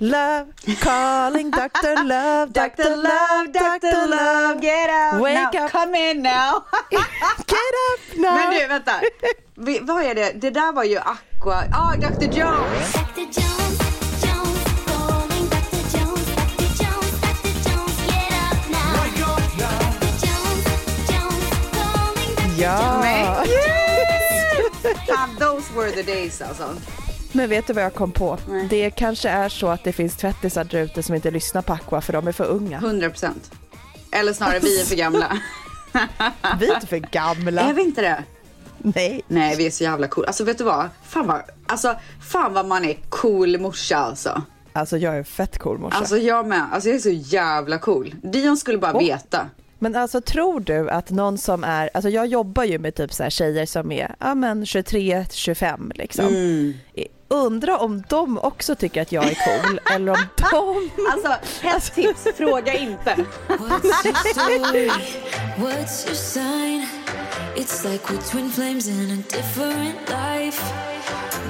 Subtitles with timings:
[0.00, 0.48] Love,
[0.80, 1.94] calling Dr.
[2.04, 2.96] Love, Dr.
[2.96, 4.06] Love, Dr.
[4.08, 4.60] Love.
[4.60, 5.70] get out Wake now, up.
[5.70, 6.64] come in now.
[6.90, 8.34] Get up now.
[8.34, 9.00] Men du, vänta.
[9.54, 10.32] Vi, vad är det?
[10.40, 11.64] Det där var ju Aqua.
[11.72, 12.24] Ah, Dr.
[12.24, 12.92] Jones.
[12.92, 13.20] Dr.
[13.20, 13.78] Jones,
[14.22, 15.82] Jones, calling Dr.
[15.94, 16.68] Jones, Dr.
[16.82, 17.54] Jones, Dr.
[17.64, 18.94] Jones, get up now.
[18.98, 20.10] Dr.
[20.26, 20.64] Jones,
[21.08, 22.62] Jones, calling Dr.
[22.62, 25.06] Ja, yes!
[25.06, 26.76] Fan, those were the days alltså.
[27.34, 28.38] Men vet du vad jag kom på?
[28.48, 28.66] Nej.
[28.70, 32.00] Det kanske är så att det finns tvättisar där ute som inte lyssnar på Aqua
[32.00, 32.78] för de är för unga.
[32.78, 33.50] 100 procent.
[34.12, 35.38] Eller snarare, vi är för gamla.
[36.60, 37.62] Vi är inte för gamla.
[37.62, 38.24] är vi inte det?
[38.78, 39.22] Nej.
[39.28, 40.24] Nej, vi är så jävla cool.
[40.24, 40.88] Alltså vet du vad?
[41.04, 41.94] Fan vad, alltså,
[42.30, 44.42] fan vad man är cool morsa alltså.
[44.72, 45.96] Alltså jag är fett cool morsa.
[45.96, 46.68] Alltså jag med.
[46.72, 48.14] Alltså jag är så jävla cool.
[48.22, 49.46] Dion skulle bara veta.
[49.78, 53.22] Men alltså tror du att någon som är, alltså jag jobbar ju med typ så
[53.22, 56.26] här tjejer som är, ja men 23, 25 liksom.
[56.26, 56.74] Mm.
[57.28, 62.26] Undra om de också tycker att jag är cool eller om de Alltså, ett tips,
[62.36, 63.16] fråga inte.
[63.48, 64.88] What's your story?
[65.56, 66.86] What's your sign?
[67.56, 70.62] It's like we're twin flames in a different life.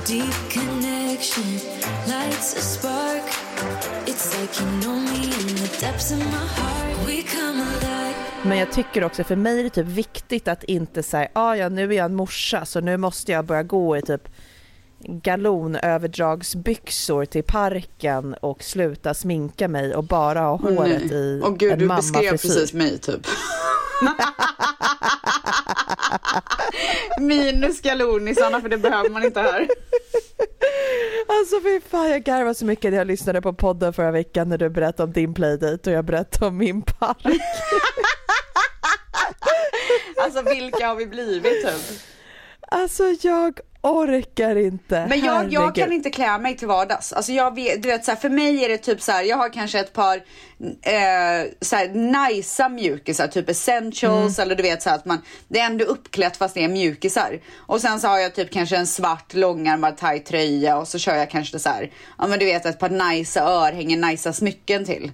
[0.06, 1.60] Deep connection
[2.06, 3.22] lights a spark.
[4.06, 7.06] It's like you know me in the depths of my heart.
[7.06, 8.14] We come alive.
[8.42, 11.68] Men jag tycker också, för mig är det typ viktigt att inte säga, ah, ja
[11.68, 14.28] nu är jag en morsa så nu måste jag börja gå i typ
[15.08, 21.78] galonöverdragsbyxor till parken och sluta sminka mig och bara ha håret i Åh gud, en
[21.78, 23.26] du beskrev precis mig typ.
[27.20, 29.68] Minus galonisarna för det behöver man inte här.
[31.28, 34.58] Alltså fy fan, jag garvade så mycket när jag lyssnade på podden förra veckan när
[34.58, 37.26] du berättade om din playdate och jag berättade om min park.
[40.24, 42.00] Alltså vilka har vi blivit typ?
[42.60, 45.06] Alltså jag orkar inte.
[45.08, 47.12] Men jag, jag kan inte klä mig till vardags.
[47.12, 49.36] Alltså jag vet, du vet så här, för mig är det typ så här, jag
[49.36, 50.16] har kanske ett par
[50.82, 55.18] eh, så här najsa mjukisar, typ essentials eller du vet så här att man,
[55.48, 57.40] det är ändå uppklätt fast det är mjukisar.
[57.56, 61.16] Och sen så har jag typ kanske en svart långärmad tight tröja och så kör
[61.16, 65.12] jag kanske så här, ja men du vet ett par najsa örhängen, najsa smycken till.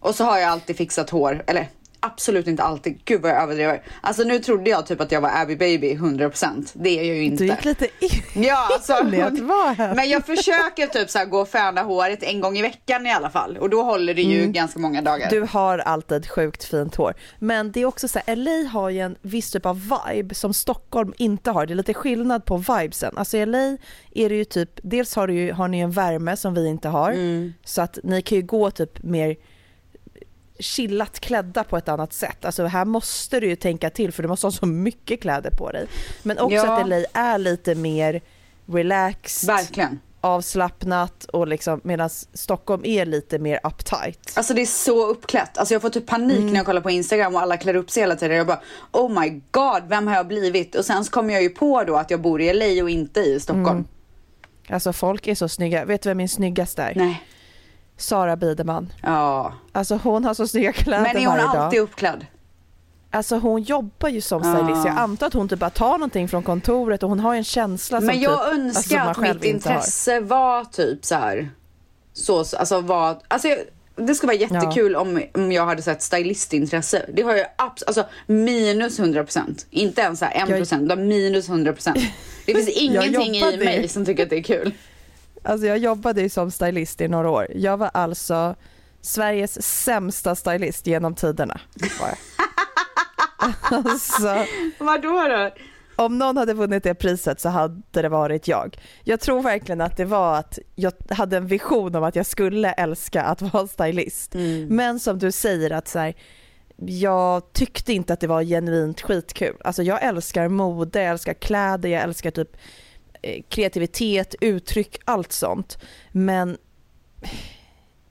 [0.00, 1.68] Och så har jag alltid fixat hår, eller
[2.04, 3.82] absolut inte alltid, gud vad jag överdriver.
[4.00, 7.24] Alltså nu trodde jag typ att jag var Abby Baby 100%, det är jag ju
[7.24, 7.44] inte.
[7.44, 9.04] Du gick lite in Ja, alltså,
[9.96, 13.12] men jag försöker typ så här gå och färga håret en gång i veckan i
[13.12, 13.56] alla fall.
[13.56, 15.30] Och då håller det ju ganska många dagar.
[15.30, 17.14] Du har alltid sjukt fint hår.
[17.38, 19.80] Men det är också så här, LA har ju en viss typ av
[20.14, 21.66] vibe som Stockholm inte har.
[21.66, 23.14] Det är lite skillnad på vibesen.
[23.16, 23.76] Alltså i LA
[24.14, 26.88] är det ju typ, dels har, du ju, har ni en värme som vi inte
[26.88, 27.12] har.
[27.64, 29.36] Så att ni kan ju gå typ mer
[30.58, 32.44] chillat klädda på ett annat sätt.
[32.44, 35.70] Alltså här måste du ju tänka till för du måste ha så mycket kläder på
[35.72, 35.86] dig.
[36.22, 36.80] Men också Ja.
[36.80, 38.20] att LA är lite mer
[38.66, 40.00] relaxed, Verkligen.
[40.20, 44.32] avslappnat och liksom medan Stockholm är lite mer uptight.
[44.36, 45.58] Alltså det är så uppklätt.
[45.58, 48.02] Alltså jag får typ panik när jag kollar på Instagram och alla klär upp sig
[48.02, 48.36] hela tiden.
[48.36, 48.60] Jag bara
[48.92, 50.74] oh my god, vem har jag blivit?
[50.74, 53.20] Och sen så kommer jag ju på då att jag bor i LA och inte
[53.20, 53.84] i Stockholm.
[54.68, 55.84] Alltså folk är så snygga.
[55.84, 56.94] Vet du vem min snyggaste är?
[56.94, 57.22] Nej.
[57.96, 58.92] Sara Biderman.
[59.02, 59.54] Ja.
[59.72, 61.84] Alltså hon har så snygga kläder Men är hon alltid dag.
[61.84, 62.26] uppklädd?
[63.10, 64.82] Alltså hon jobbar ju som stylist.
[64.84, 64.86] Ja.
[64.86, 67.44] Jag antar att hon typ bara tar någonting från kontoret och hon har ju en
[67.44, 71.50] känsla som Men jag typ, önskar alltså, att mitt intresse var typ så här.
[72.12, 73.58] Så, alltså var, alltså jag,
[73.96, 77.06] det skulle vara jättekul om, om jag hade sett stylistintresse.
[77.12, 79.66] Det har jag abs- alltså minus 100%.
[79.70, 81.92] Inte ens så här 1%, utan minus 100%.
[82.46, 84.72] Det finns ingenting i mig som tycker att det är kul.
[85.44, 87.46] Alltså jag jobbade ju som stylist i några år.
[87.54, 88.54] Jag var alltså
[89.00, 91.60] Sveriges sämsta stylist genom tiderna.
[92.00, 92.14] Var
[93.78, 94.44] alltså,
[94.78, 95.50] Vadå då?
[95.96, 98.78] om någon hade vunnit det priset så hade det varit jag.
[99.04, 102.72] Jag tror verkligen att det var att jag hade en vision om att jag skulle
[102.72, 104.34] älska att vara stylist.
[104.68, 106.14] Men som du säger att så här,
[106.76, 109.56] jag tyckte inte att det var genuint skitkul.
[109.64, 112.56] Alltså jag älskar mode, jag älskar kläder, jag älskar typ
[113.48, 115.78] kreativitet, uttryck, allt sånt.
[116.12, 116.56] Men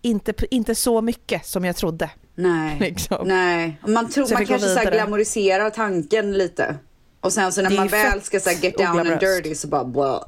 [0.01, 2.09] inte, inte så mycket som jag trodde.
[2.35, 2.77] Nej.
[2.79, 3.27] Liksom.
[3.27, 3.79] Nej.
[3.87, 6.75] Man, tror, Så man kanske så här glamoriserar tanken lite.
[7.19, 10.23] Och sen så när man väl ska så get down and dirty så bara blah.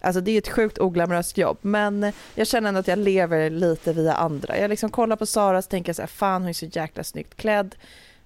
[0.00, 3.50] Alltså det är ett sjukt oglamoröst jobb men eh, jag känner ändå att jag lever
[3.50, 4.58] lite via andra.
[4.58, 7.34] Jag liksom kollar på Sara och tänker så här, fan hon är så jäkla snyggt
[7.34, 7.74] klädd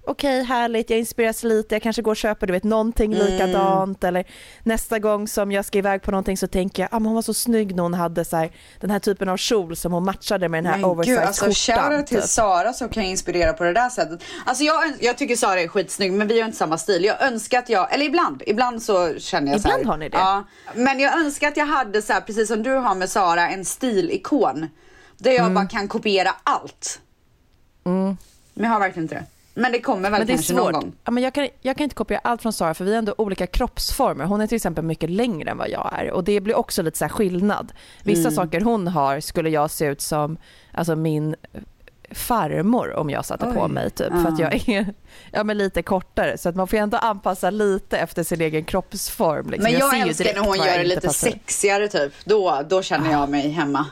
[0.07, 3.25] okej härligt, jag inspireras lite, jag kanske går och köper du vet någonting Mm.
[3.27, 4.25] likadant eller
[4.63, 7.21] nästa gång som jag ska iväg på någonting så tänker jag, ah, men hon var
[7.21, 10.49] så snygg när hon hade så här, den här typen av kjol som hon matchade
[10.49, 12.05] med den här oversized alltså skjortan.
[12.05, 12.25] till typ.
[12.29, 14.19] Sara som kan inspirera på det där sättet.
[14.45, 17.03] Alltså jag, jag tycker Sara är skitsnygg men vi har inte samma stil.
[17.03, 20.17] Jag önskar att jag, eller ibland, ibland så känner jag så Ibland har ni det.
[20.17, 20.43] Ja,
[20.75, 23.65] men jag önskar att jag hade så här, precis som du har med Sara, en
[23.65, 24.69] stilikon.
[25.17, 25.43] Där Mm.
[25.43, 26.99] jag bara kan kopiera allt.
[27.83, 28.17] Men
[28.53, 29.25] jag har verkligen inte det.
[29.57, 30.93] Men det kommer väl Men det kanske någon gång.
[31.05, 33.15] Ja, men jag, kan, jag kan inte kopiera allt från Sara för vi har ändå
[33.17, 34.25] olika kroppsformer.
[34.25, 36.97] Hon är till exempel mycket längre än vad jag är och det blir också lite
[36.97, 37.71] så skillnad.
[38.03, 38.31] Vissa Mm.
[38.31, 40.37] saker hon har skulle jag se ut som
[40.73, 41.35] alltså min
[42.11, 43.71] farmor om jag satte på Oj.
[43.71, 44.93] mig typ för att jag är
[45.31, 49.49] ja, men lite kortare så att man får ändå anpassa lite efter sin egen kroppsform.
[49.49, 49.63] Liksom.
[49.71, 51.29] Men jag, ju älskar när hon jag gör det lite passar.
[51.29, 52.13] sexigare typ.
[52.25, 53.85] Då, då känner jag mig hemma.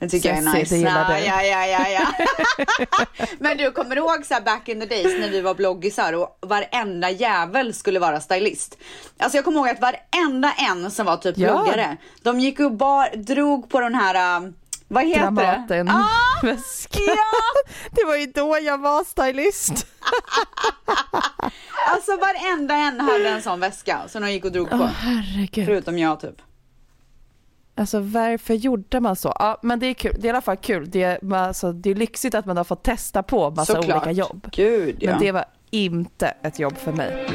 [0.00, 0.74] Det tycker jag är nice.
[0.74, 1.24] det gillar ja, du.
[1.24, 2.26] ja, ja, ja, ja.
[3.38, 6.38] Men du kommer ihåg så här back in the days när vi var bloggisar och
[6.40, 8.78] varenda jävel skulle vara stylist.
[9.18, 11.52] Alltså jag kommer ihåg att varenda en som var typ Ja.
[11.52, 14.54] bloggare, de gick och bar, drog på den här, um,
[14.88, 15.92] vad heter Dramaten det?
[15.92, 16.98] Ah, väska.
[17.00, 17.72] ja!
[17.90, 19.86] Det var ju då jag var stylist.
[21.88, 24.76] Alltså varenda en hade en sån väska som de gick och drog på.
[24.76, 25.66] Åh herregud.
[25.66, 26.42] Förutom jag typ.
[27.74, 29.32] Alltså varför gjorde man så?
[29.38, 30.12] Ja, men det är kul.
[30.18, 30.90] Det är i alla fall kul.
[30.90, 33.96] Det är, alltså, det är lyxigt att man har fått testa på massa Såklart.
[34.06, 34.48] olika jobb.
[34.52, 35.10] Gud ja.
[35.10, 37.26] Men det var inte ett jobb för mig.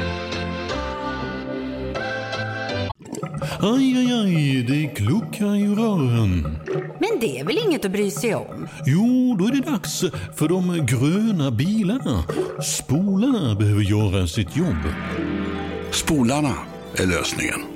[3.60, 6.58] Aj, aj, aj, det kluckar i rören.
[7.00, 8.68] Men det är väl inget att bry sig om?
[8.86, 10.00] Jo, då är det dags
[10.36, 12.24] för de gröna bilarna.
[12.62, 14.82] Spolarna behöver göra sitt jobb.
[15.90, 16.54] Spolarna
[16.96, 17.75] är lösningen.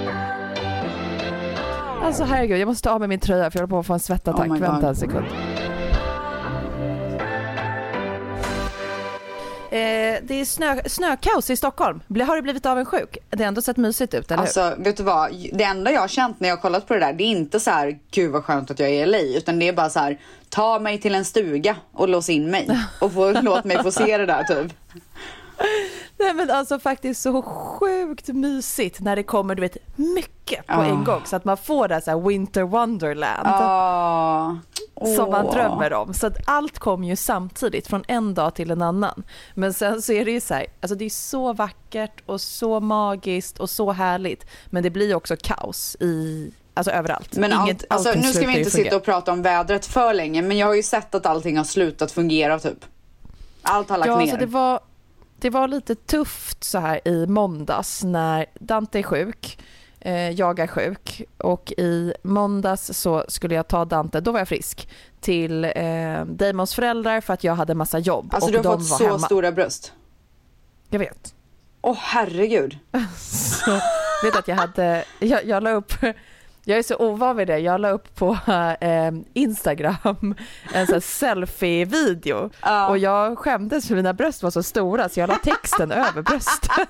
[2.11, 3.93] Alltså herregud, jag måste ta av mig min tröja för jag håller på att få
[3.93, 4.47] en svettattack.
[4.47, 4.57] Oh.
[4.57, 5.25] Vänta en sekund.
[9.71, 12.01] Eh, det är snö, snökaos i Stockholm.
[12.27, 13.17] Har du blivit avundsjuk?
[13.29, 14.43] Det har ändå sett mysigt ut, eller hur?
[14.43, 16.99] Alltså vet du vad, det enda jag har känt när jag har kollat på det
[16.99, 19.59] där det är inte så här gud vad skönt att jag är i LA utan
[19.59, 20.19] det är bara så här
[20.49, 22.69] ta mig till en stuga och lås in mig
[22.99, 24.73] och få, låt mig få se det där typ.
[26.21, 30.85] Nej men alltså faktiskt så sjukt mysigt när det kommer du vet mycket på Ja.
[30.85, 34.55] en gång så att man får det här, winter wonderland Ah,
[35.15, 36.13] som man drömmer om.
[36.13, 39.23] Så att allt kommer ju samtidigt från en dag till en annan.
[39.55, 42.79] Men sen så är det ju så här, alltså det är så vackert och så
[42.79, 44.45] magiskt och så härligt.
[44.65, 47.37] Men det blir också kaos i, alltså överallt.
[47.37, 50.41] Men allt, Inget, alltså, nu ska vi inte sitta och prata om vädret för länge
[50.41, 52.85] men jag har ju sett att allting har slutat fungera typ.
[53.61, 54.21] Allt har lagt Ja, ner.
[54.21, 54.79] alltså det var,
[55.41, 59.59] det var lite tufft så här i måndags när Dante är sjuk,
[59.99, 64.47] eh, jag är sjuk och i måndags så skulle jag ta Dante, då var jag
[64.47, 64.89] frisk,
[65.19, 68.85] till eh, Damons föräldrar för att jag hade massa jobb Alltså och du har de
[68.85, 69.19] fått så hemma.
[69.19, 69.93] stora bröst.
[70.89, 71.35] Jag vet.
[71.81, 72.77] Åh herregud.
[73.17, 73.71] Så,
[74.23, 75.93] vet att jag hade, jag, jag la upp
[76.63, 77.59] jag är så ovan vid det.
[77.59, 78.37] Jag la upp på
[78.81, 80.35] eh, Instagram
[80.73, 82.87] en sån selfie-video Ja.
[82.87, 86.85] och jag skämdes för mina bröst var så stora så jag la texten över brösten.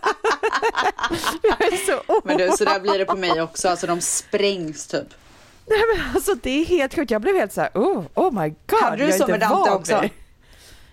[1.44, 2.22] jag är så ovan.
[2.24, 3.70] Men du, så där blir det på mig också.
[3.70, 5.08] Alltså de sprängs typ.
[5.66, 7.12] Nej men alltså det är helt sjukt.
[7.12, 8.82] Jag blev helt så här, oh, oh my god.
[8.82, 10.04] Hade du jag är så med Dante också?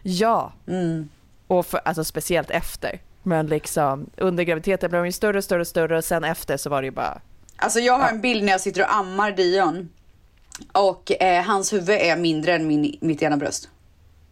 [0.02, 1.08] Ja, Mm.
[1.46, 3.00] och för, alltså speciellt efter.
[3.22, 6.56] Men liksom under graviditeten blev de ju större och större och större och sen efter
[6.56, 7.20] så var det ju bara
[7.58, 9.88] Alltså jag har en bild när jag sitter och ammar Dion.
[10.72, 13.68] Och eh, hans huvud är mindre än min, mitt ena bröst.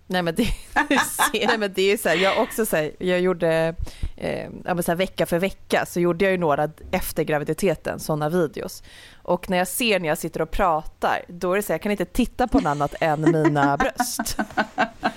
[0.08, 0.48] Nej men det,
[1.32, 3.74] nej, men det är så här, jag också så här, jag gjorde
[4.16, 8.28] eh, ja, så här, vecka för vecka så gjorde jag ju några efter graviditeten sådana
[8.28, 8.82] videos.
[9.22, 11.82] Och när jag ser när jag sitter och pratar då är det så här, jag
[11.82, 14.38] kan inte titta på något annat än mina bröst.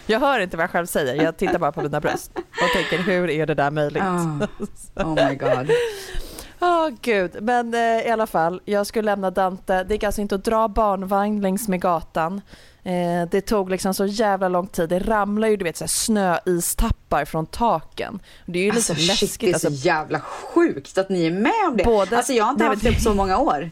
[0.06, 2.98] Jag hör inte vad jag själv säger, jag tittar bara på mina bröst och tänker
[2.98, 4.04] hur är det där möjligt?
[4.04, 4.48] Ah.
[4.96, 5.72] Oh my god.
[6.62, 9.84] Åh gud, men eh, i alla fall, jag skulle lämna Dante.
[9.84, 12.42] Det gick alltså inte att dra barnvagn längs med gatan.
[12.84, 14.90] Eh, det tog liksom så jävla lång tid.
[14.90, 18.20] Det ramlar ju du vet så här, snöistappar från taken.
[18.46, 19.40] Det är ju Alltså lite shit, läskigt.
[19.40, 21.84] det är så Alltså, jävla sjukt att ni är med om det.
[21.84, 23.72] Både- alltså jag har inte Nej, haft det på så många år.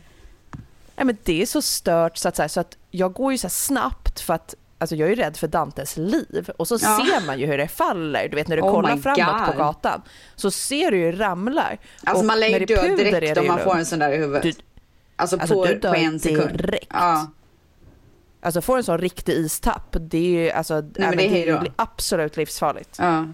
[0.96, 4.20] nej, men det är så stört så att, så, att jag går ju så snabbt
[4.20, 6.79] för att alltså jag är ju rädd för Dantes liv och så Ja.
[7.05, 8.27] ser man ju hur det faller.
[8.29, 9.55] Du vet när du Oh kollar framåt God.
[9.55, 10.01] på gatan
[10.36, 11.77] så ser du ju ramlar.
[12.03, 14.12] Alltså Och man lär ju är dö är direkt om man får en sån där
[14.12, 14.43] i huvudet.
[14.43, 14.53] Du-
[15.15, 16.57] alltså, Alltså, på, du dör på en sekund.
[16.57, 16.88] direkt.
[16.89, 17.31] Ja.
[18.41, 21.60] Alltså får en sån riktig istapp, det är ju alltså, men även det är det,
[21.60, 22.96] blir absolut livsfarligt.
[23.00, 23.25] Ja.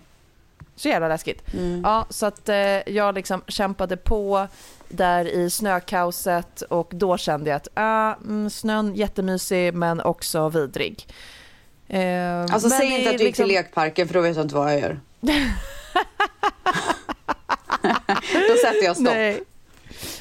[0.76, 1.54] Så jävla läskigt.
[1.54, 1.82] Mm.
[1.84, 2.56] Ja, så att eh,
[2.94, 4.48] jag liksom kämpade på
[4.90, 11.08] där i snökaoset och då kände jag att ah, mm, snön jättemysig men också vidrig.
[11.88, 14.56] Eh, Alltså säg inte att du gick till liksom- lekparken för då vet jag inte
[14.56, 15.00] vad jag gör.
[18.50, 19.06] då sätter jag stopp.
[19.14, 19.44] Nej.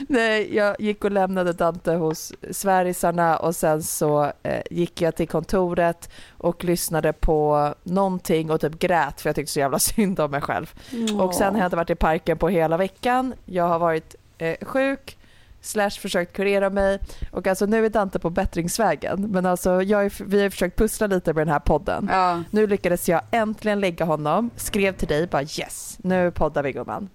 [0.09, 5.29] Nej, jag gick och lämnade Dante hos Svärisarna och sen så eh, gick jag till
[5.29, 10.31] kontoret och lyssnade på någonting och typ grät för jag tyckte så jävla synd om
[10.31, 10.75] mig själv.
[11.21, 13.35] Och sen har jag inte varit i parken på hela veckan.
[13.45, 15.19] Jag har varit eh, sjuk
[15.63, 16.99] slash försökt kurera mig
[17.31, 21.07] och alltså nu är Dante på bättringsvägen men alltså jag är, vi har försökt pussla
[21.07, 22.09] lite med den här podden.
[22.13, 22.43] Ja.
[22.51, 27.09] Nu lyckades jag äntligen lägga honom, skrev till dig bara yes, nu poddar vi gumman.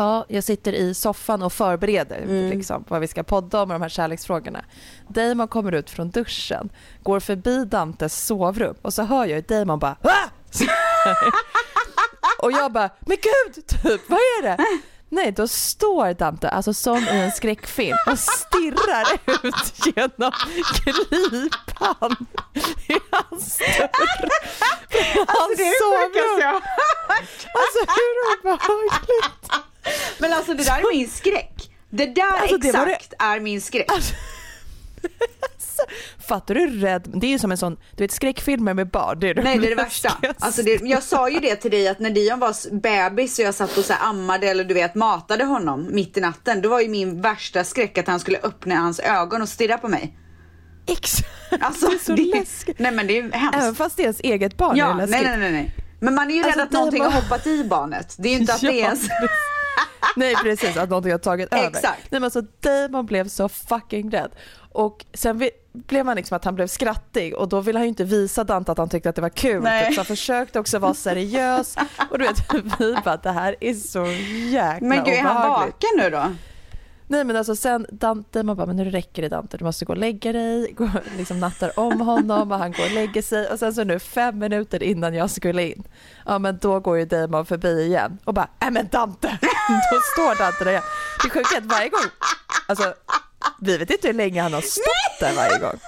[0.00, 2.50] Ja, jag sitter i soffan och förbereder Mm.
[2.50, 4.64] liksom, vad vi ska podda om och de här kärleksfrågorna.
[5.08, 6.70] Damon kommer ut från duschen,
[7.02, 10.28] går förbi Dantes sovrum och så hör jag ju Damon bara "Ah!"
[12.42, 14.56] Och jag bara, men gud, typ, vad är det?
[15.08, 20.32] Nej, då står Dante, alltså som i en skräckfilm, och stirrar ut genom
[20.84, 22.16] glipan
[22.88, 23.90] i hans dörr.
[25.26, 27.46] Alltså det är det sjukaste jag har hört.
[27.60, 29.39] Alltså hur obehagligt?
[30.50, 31.70] Alltså det där är min skräck.
[31.90, 33.90] Det där Alltså, det var det- exakt är min skräck.
[36.28, 37.10] Fattar du hur rädd?
[37.14, 39.20] Det är ju som en sån, du vet skräckfilmer med barn.
[39.20, 40.12] Det är Nej det är det värsta.
[40.38, 43.54] Alltså det, jag sa ju det till dig att när Dion var bebis och jag
[43.54, 46.62] satt och så här ammade eller du vet matade honom mitt i natten.
[46.62, 49.88] Då var ju min värsta skräck att han skulle öppna hans ögon och stirra på
[49.88, 50.16] mig.
[50.86, 51.28] Exakt,
[51.60, 52.78] Alltså, det är så läskigt.
[52.78, 53.56] Nej men det är hemskt.
[53.58, 55.26] Även fast det är ens eget barn ja, är det nej, läskigt.
[55.28, 55.74] nej nej nej.
[56.00, 58.14] Men man är ju Alltså, rädd att någonting har hoppat i barnet.
[58.18, 59.08] Det är ju inte att det är Ja, ens...
[60.16, 61.68] Nej precis, att någonting har tagit över.
[61.68, 62.10] Exakt.
[62.10, 64.30] Nej men alltså Damon blev så fucking rädd.
[64.72, 67.88] Och sen vi, blev han liksom att han blev skrattig och då ville han ju
[67.88, 69.62] inte visa Dante att han tyckte att det var kul.
[69.62, 69.86] Nej.
[69.86, 71.76] Typ, så han försökte också vara seriös.
[72.10, 74.06] Och du vet, vi bara det här är så
[74.50, 75.74] jäkla Men gud är han obehagligt.
[75.74, 76.49] vaken nu då?
[77.10, 79.92] Nej men alltså sen Dante, man bara men nu räcker det Dante, du måste gå
[79.92, 83.58] och lägga dig, gå, liksom nattar om honom och han går och lägger sig och
[83.58, 85.82] sen så nu fem minuter innan jag skulle in,
[86.26, 89.28] ja men då går ju Damon förbi igen och bara nej men Dante,
[89.68, 90.82] då står Dante där igen.
[91.24, 92.10] Det sjuka är att varje gång,
[92.66, 92.94] alltså
[93.60, 95.78] vi vet inte hur länge han har stått där varje gång.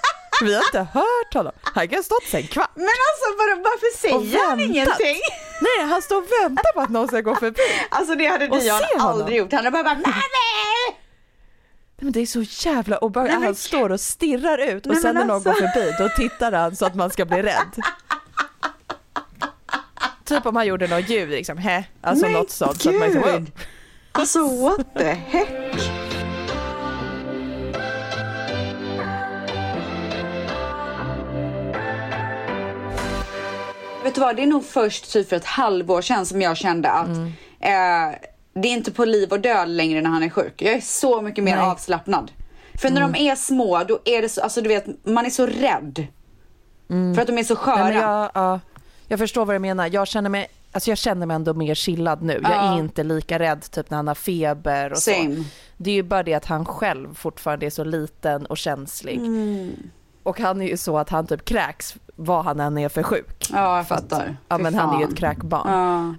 [0.44, 1.52] Vi har inte hört honom.
[1.62, 2.70] Han kan ha stått sen kvart.
[2.74, 5.20] Men alltså var, varför säger han ingenting?
[5.60, 7.62] Nej, han står och väntar på att någon ska gå förbi.
[7.90, 9.20] Alltså det hade Dion honom.
[9.20, 9.52] aldrig gjort.
[9.52, 11.01] Han hade bara bara nej nej!
[12.02, 13.34] Men det är så jävla obehagligt.
[13.34, 15.66] Men- Han står och stirrar ut och Nej, sen när någon går alltså.
[15.66, 17.80] förbi då tittar han så att man ska bli rädd.
[20.24, 21.84] Typ om han gjorde något ljud liksom, hä?
[22.00, 22.82] Alltså Men något sånt.
[22.82, 23.50] Så att man liksom, gud.
[24.12, 25.48] Alltså what the heck?
[34.04, 36.90] Vet du vad, det är nog först typ för ett halvår sedan som jag kände
[36.90, 37.32] att Mm.
[37.60, 38.14] eh,
[38.54, 40.62] det är inte på liv och död längre när han är sjuk.
[40.62, 41.64] Jag är så mycket mer Nej.
[41.64, 42.32] avslappnad.
[42.74, 43.12] För när Mm.
[43.12, 46.06] de är små, då är det så, alltså du vet, man är så rädd.
[47.14, 47.78] För att de är så sköra.
[47.80, 47.92] Mm.
[47.94, 48.60] Nej, jag, ja,
[49.08, 49.90] jag förstår vad du menar.
[49.92, 52.32] Jag känner mig Alltså jag känner mig ändå mer chillad nu.
[52.42, 52.74] Jag Ja.
[52.74, 55.36] är inte lika rädd typ när han har feber och Same.
[55.36, 55.42] så.
[55.76, 59.16] Det är ju bara det att han själv fortfarande är så liten och känslig.
[59.16, 59.72] Mm.
[60.22, 63.48] Och han är ju så att han typ kräks vad han än är för sjuk.
[63.52, 64.36] Ja, jag För att- fattar.
[64.48, 65.68] Ja men han är ju ett kräkbarn.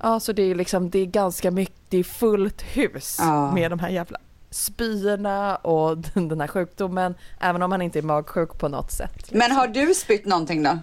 [0.02, 0.10] Ja.
[0.14, 3.52] Ja så det är liksom, det är ganska mycket, det är fullt hus Ja.
[3.52, 4.18] med de här jävla
[4.50, 7.16] spyorna och den här sjukdomen.
[7.40, 9.32] Även om han inte är magsjuk på något sätt.
[9.32, 10.78] Men har du spytt någonting då?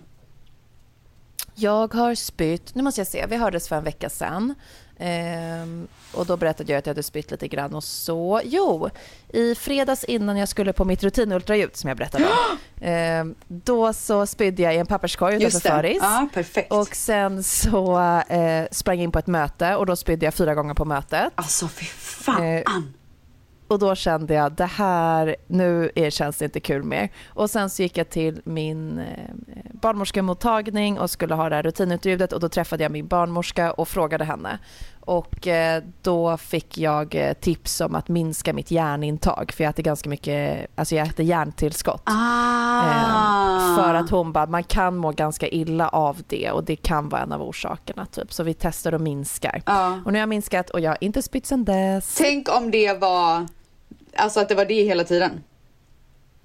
[1.61, 4.55] Jag har spytt, nu måste jag se, vi hördes för en vecka sedan.
[4.99, 8.41] Ehm, och då berättade jag att jag hade spytt lite grann och så.
[8.45, 8.91] Jo,
[9.29, 12.59] i fredags innan jag skulle på mitt rutinultraljud som jag berättade om.
[12.81, 15.69] ehm, då så spydde jag i en papperskorg utanför.
[15.69, 15.99] Föris.
[16.03, 16.73] Ja, perfekt.
[16.73, 20.55] Och sen så eh, sprang jag in på ett möte och då spydde jag fyra
[20.55, 21.33] gånger på mötet.
[21.35, 22.47] Alltså fy fan.
[22.47, 22.63] Eh,
[23.71, 27.09] och då kände jag det här, nu känns det inte kul mer.
[27.29, 29.05] Och sen så gick jag till min eh,
[29.73, 34.25] barnmorskemottagning och skulle ha det här rutinultraljudet och då träffade jag min barnmorska och frågade
[34.25, 34.59] henne.
[35.01, 39.83] Och eh, då fick jag eh, tips om att minska mitt järnintag för jag äter
[39.83, 42.03] ganska mycket, alltså jag äter järntillskott.
[42.05, 43.77] Ah.
[43.77, 47.23] För att hon bara, man kan må ganska illa av det och det kan vara
[47.23, 48.33] en av orsakerna typ.
[48.33, 49.63] Så vi testar och minskar.
[49.67, 50.01] Ja.
[50.05, 52.15] Och nu har jag minskat och jag har inte spytt sen dess.
[52.19, 53.47] Tänk om det var,
[54.17, 55.45] alltså att det var det hela tiden.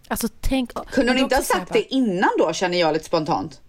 [0.08, 0.74] Alltså tänk...
[0.74, 3.62] Kunde hon inte ha sagt det innan då känner jag lite spontant?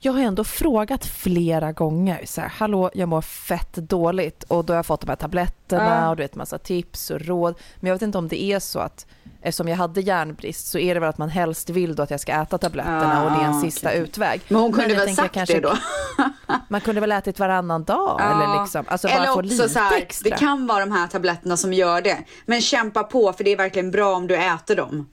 [0.00, 4.72] jag har ändå frågat flera gånger så här, hallå jag mår fett dåligt och då
[4.72, 6.10] har jag fått de här tabletterna Ja.
[6.10, 7.54] och du vet massa tips och råd.
[7.76, 9.06] Men jag vet inte om det är så att
[9.48, 12.20] eftersom jag hade järnbrist så är det väl att man helst vill då att jag
[12.20, 14.00] ska äta tabletterna och det är en Ah, sista okej.
[14.00, 14.40] utväg.
[14.48, 15.76] Men hon kunde jag väl sagt kanske- det då?
[16.68, 18.24] Man kunde väl ätit varannan dag Ja.
[18.44, 20.30] eller liksom, alltså bara Eller få också lite så här, extra.
[20.30, 22.18] det kan vara de här tabletterna som gör det.
[22.46, 25.08] Men kämpa på för det är verkligen bra om du äter dem.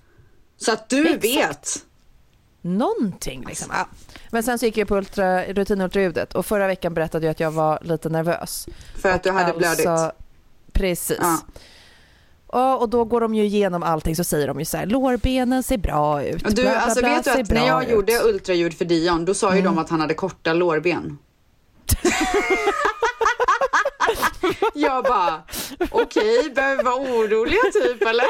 [0.58, 1.24] Så att du Exakt.
[1.26, 1.78] vet.
[2.62, 3.68] Någonting liksom.
[3.78, 3.88] Ja.
[4.30, 7.52] Men sen så gick jag på ultra, rutinultraljudet och förra veckan berättade jag att jag
[7.52, 8.68] var lite nervös.
[9.02, 9.88] För att du hade blödit.
[10.74, 11.18] Precis.
[11.22, 11.40] Ja.
[12.54, 15.64] Ja, och då går de ju igenom allting så säger de ju så här, lårbenen
[15.64, 16.44] ser bra ut.
[16.44, 17.90] Du, bla, bla, alltså bla, vet du att när jag ut.
[17.90, 19.76] gjorde ultraljud för Dion, då sa ju Mm.
[19.76, 21.18] de att han hade korta lårben.
[24.74, 25.44] jag bara,
[25.92, 28.26] okej, behöver vi vara oroliga typ eller?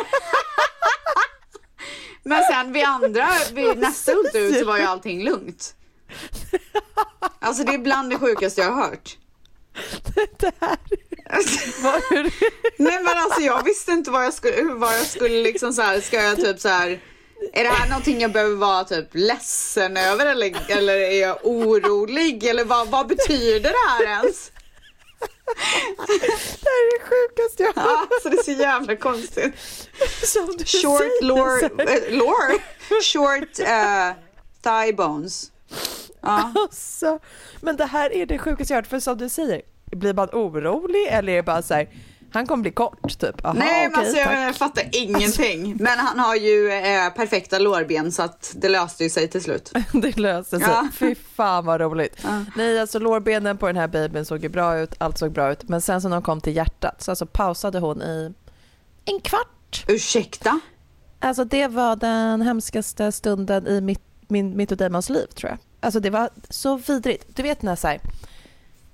[2.23, 5.75] Men sen vid andra, vid nästa ultraljud så var ju allting lugnt.
[7.39, 9.17] Alltså det är bland det sjukaste jag har hört.
[12.77, 16.01] Nej men alltså jag visste inte vad jag skulle, vad jag skulle liksom så här,
[16.01, 16.99] ska jag typ så här.
[17.53, 22.43] Är det här någonting jag behöver vara typ ledsen över eller, eller är jag orolig
[22.43, 24.51] eller vad, vad betyder det här ens?
[26.07, 29.53] Det här är det sjukaste jag har Ja, så det är så jävla konstigt.
[30.65, 32.59] Short lore, eh, lore?
[33.01, 34.13] Short uh,
[34.63, 35.51] thigh bones.
[36.21, 36.51] Ja.
[36.55, 37.19] Alltså,
[37.61, 39.61] men det här är det sjukaste jag har hört, för som du säger,
[39.95, 41.89] blir man orolig eller är det bara så här,
[42.33, 43.45] han kommer bli kort typ?
[43.45, 45.77] Aha, Nej men okej, alltså jag, fattar ingenting.
[45.79, 49.73] Men han har ju eh, perfekta lårben så att det löste ju sig till slut.
[49.93, 50.67] Det löser sig.
[50.69, 50.87] Ja.
[50.93, 52.19] Fy fan vad roligt.
[52.23, 52.45] Ja.
[52.55, 55.69] Nej, alltså lårbenen på den här babyn såg ju bra ut, allt såg bra ut.
[55.69, 58.33] Men sen så när de kom till hjärtat så alltså pausade hon i
[59.05, 59.85] en kvart.
[59.87, 60.59] Ursäkta?
[61.19, 65.59] Alltså det var den hemskaste stunden i mitt, min, mitt och Damons liv tror jag.
[65.79, 67.35] Alltså det var så vidrigt.
[67.35, 68.01] Du vet när så här,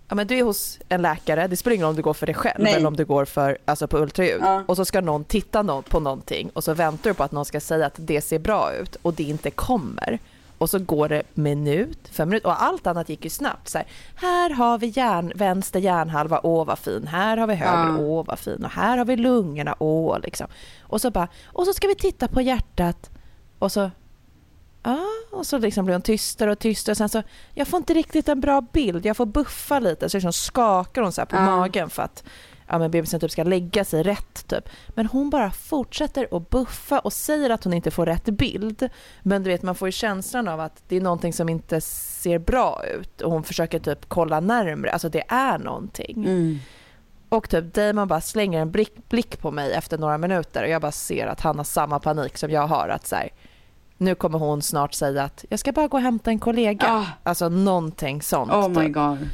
[0.09, 2.25] ja men du är hos en läkare, det spelar ingen roll om du går för
[2.25, 2.73] dig själv Nej.
[2.73, 4.41] eller om du går för, alltså på ultraljud.
[4.41, 4.63] Ja.
[4.67, 7.59] Och så ska någon titta på någonting och så väntar du på att någon ska
[7.59, 10.19] säga att det ser bra ut och det inte kommer.
[10.57, 13.69] Och så går det minut, fem minuter och allt annat gick ju snabbt.
[13.69, 17.07] Så här, här har vi hjärn, vänster hjärnhalva, åh vad fin.
[17.07, 18.05] Här har vi höger, Ja.
[18.05, 18.65] åh vad fin.
[18.65, 20.47] Och här har vi lungorna, åh liksom.
[20.81, 23.09] Och så bara, och så ska vi titta på hjärtat.
[23.59, 23.91] Och så,
[24.83, 24.99] ja,
[25.31, 26.91] och så liksom blir hon tystare och tystare.
[26.93, 30.09] Och sen så, jag får inte riktigt en bra bild, jag får buffa lite.
[30.09, 31.41] Så liksom skakar hon så på Ja.
[31.45, 32.23] magen för att
[32.67, 34.47] ja, men bebisen typ ska lägga sig rätt.
[34.47, 34.69] Typ.
[34.89, 38.89] Men hon bara fortsätter att buffa och säger att hon inte får rätt bild.
[39.23, 42.39] Men du vet, man får ju känslan av att det är någonting som inte ser
[42.39, 43.21] bra ut.
[43.21, 46.17] Och hon försöker typ kolla närmre, alltså det är någonting.
[46.25, 46.59] Mm.
[47.29, 50.81] Och typ Damon bara slänger en blick, blick på mig efter några minuter och jag
[50.81, 52.89] bara ser att han har samma panik som jag har.
[52.89, 53.29] Att så här,
[53.99, 56.87] nu kommer hon snart säga att jag ska bara gå och hämta en kollega.
[56.87, 57.05] Ah.
[57.23, 58.51] Alltså någonting sånt.
[58.51, 58.93] Oh my typ.
[58.93, 59.29] god.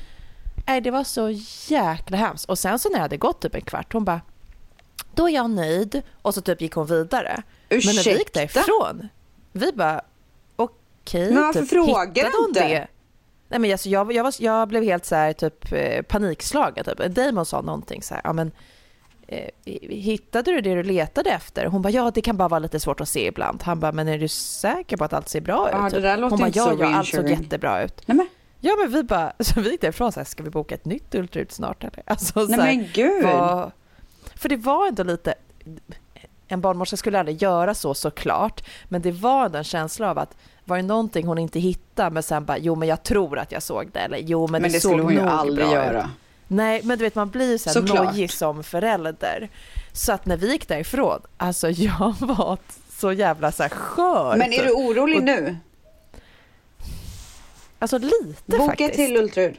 [0.68, 1.30] Nej, det var så
[1.74, 2.46] jäkla hemskt.
[2.46, 4.22] Och sen så när det hade gått typ en kvart, hon bara,
[5.14, 6.02] då är jag nöjd.
[6.22, 7.44] Och så typ gick hon vidare.
[7.70, 8.40] Men när vi gick Ursäkta?
[8.40, 9.08] därifrån,
[9.52, 10.02] vi bara,
[10.56, 11.34] okej.
[11.34, 12.68] Men varför typ, frågar hon inte?
[12.68, 12.88] Det?
[13.50, 16.86] Nej, men alltså, jag, jag, var, jag blev helt så här, typ eh, panikslagen.
[16.86, 17.16] Typ.
[17.16, 18.52] Damon sa någonting så här, ja men
[19.90, 21.66] hittade du det du letade efter?
[21.66, 23.64] Hon bara, ja det kan bara vara lite svårt att se ibland.
[23.64, 25.94] Han bara, men är du säker på att allt ser bra Ja, ut?
[25.94, 28.02] det där låter Hon bara, inte ja, så ja, allt såg jättebra ut.
[28.06, 28.28] Nej men,
[28.60, 31.16] Ja men vi bara, så vi gick därifrån så här, ska vi boka ett nytt
[31.16, 32.04] ultraljud snart eller?
[32.06, 33.24] Alltså, så nej här, men gud.
[33.24, 33.72] vad-
[34.36, 35.34] För det var ändå lite,
[36.48, 40.38] en barnmorska skulle aldrig göra så såklart, men det var ändå en känsla av att
[40.66, 43.64] var det någonting hon inte hittade men sen bara, jo men jag tror att jag
[43.64, 46.00] såg det eller jo men, Men det, det såg skulle hon ju aldrig göra.
[46.00, 46.06] Ut.
[46.48, 48.06] Nej men du vet man blir så här Såklart.
[48.14, 49.50] nojig som förälder.
[49.92, 52.58] Så att när vi gick därifrån, alltså jag var
[52.90, 54.36] så jävla så här skör.
[54.38, 55.58] Men är du orolig Och- nu?
[57.80, 58.94] Alltså lite Boka faktiskt.
[58.94, 59.56] till ultraljud.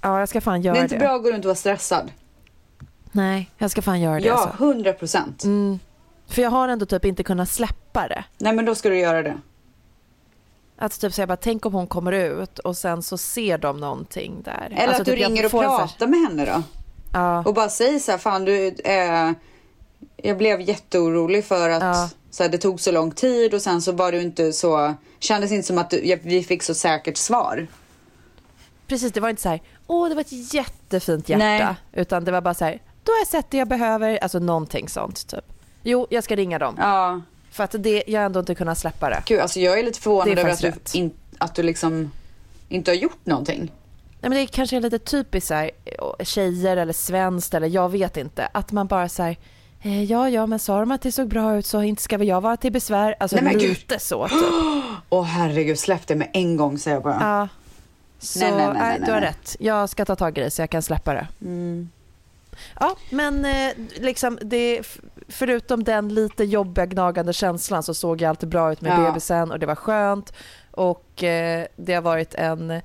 [0.00, 0.82] Ja jag ska fan göra Det det.
[0.82, 2.10] är inte bra att gå runt och vara stressad.
[3.12, 4.26] Nej, jag ska fan göra det.
[4.26, 4.64] Ja, Alltså.
[4.64, 5.44] hundra procent.
[5.44, 5.78] Mm.
[6.28, 8.24] För jag har ändå typ inte kunnat släppa det.
[8.38, 9.38] Nej men då ska du göra det.
[10.78, 14.42] Att typ säga bara, tänk om hon kommer ut och sen så ser de någonting
[14.44, 14.68] där.
[14.70, 16.62] Eller Alltså, att du typ, ringer och pratar med henne då.
[17.12, 19.30] Ja, Och bara säg så här, fan du, eh,
[20.16, 22.10] jag blev jätteorolig för att Ja.
[22.30, 25.52] så här, det tog så lång tid och sen så var du inte så, kändes
[25.52, 27.66] inte som att du, vi fick så säkert svar.
[28.86, 29.12] precis.
[29.12, 31.44] Det var inte så här, åh det var ett jättefint hjärta.
[31.44, 31.74] Nej.
[31.92, 34.18] Utan det var bara så här, då har jag sett det jag behöver.
[34.22, 35.44] Alltså någonting sånt typ.
[35.82, 36.74] Jo, jag ska ringa dem.
[36.78, 37.20] Ja,
[37.58, 39.22] För att det, jag har ändå inte kunnat släppa det.
[39.26, 42.10] gud alltså jag är lite förvånad är över att du, in, att du liksom
[42.68, 43.58] inte har gjort någonting.
[44.20, 47.88] Nej, men det kanske är lite typiskt så här, eh, tjejer eller svenskt eller jag
[47.88, 48.48] vet inte.
[48.52, 49.36] Att man bara så här,
[49.82, 52.28] eh, ja ja men sa de att det såg bra ut så inte ska väl
[52.28, 53.14] jag vara till besvär.
[53.20, 53.68] Alltså Nej, men gud.
[53.68, 54.38] lite så typ.
[55.08, 57.18] Åh herregud, släpp det med en gång säger jag bara.
[57.20, 57.48] Ja.
[58.18, 59.56] Så Nej, nej, nej, nej, du har rätt.
[59.60, 61.26] Jag ska ta tag i det så jag kan släppa det.
[62.80, 64.82] Ja, men eh, liksom det,
[65.28, 69.06] förutom den lite jobbiga gnagande känslan så såg jag alltid bra ut med Ja.
[69.06, 70.32] bebisen och det var skönt.
[70.70, 72.80] Och eh, det har varit en eh,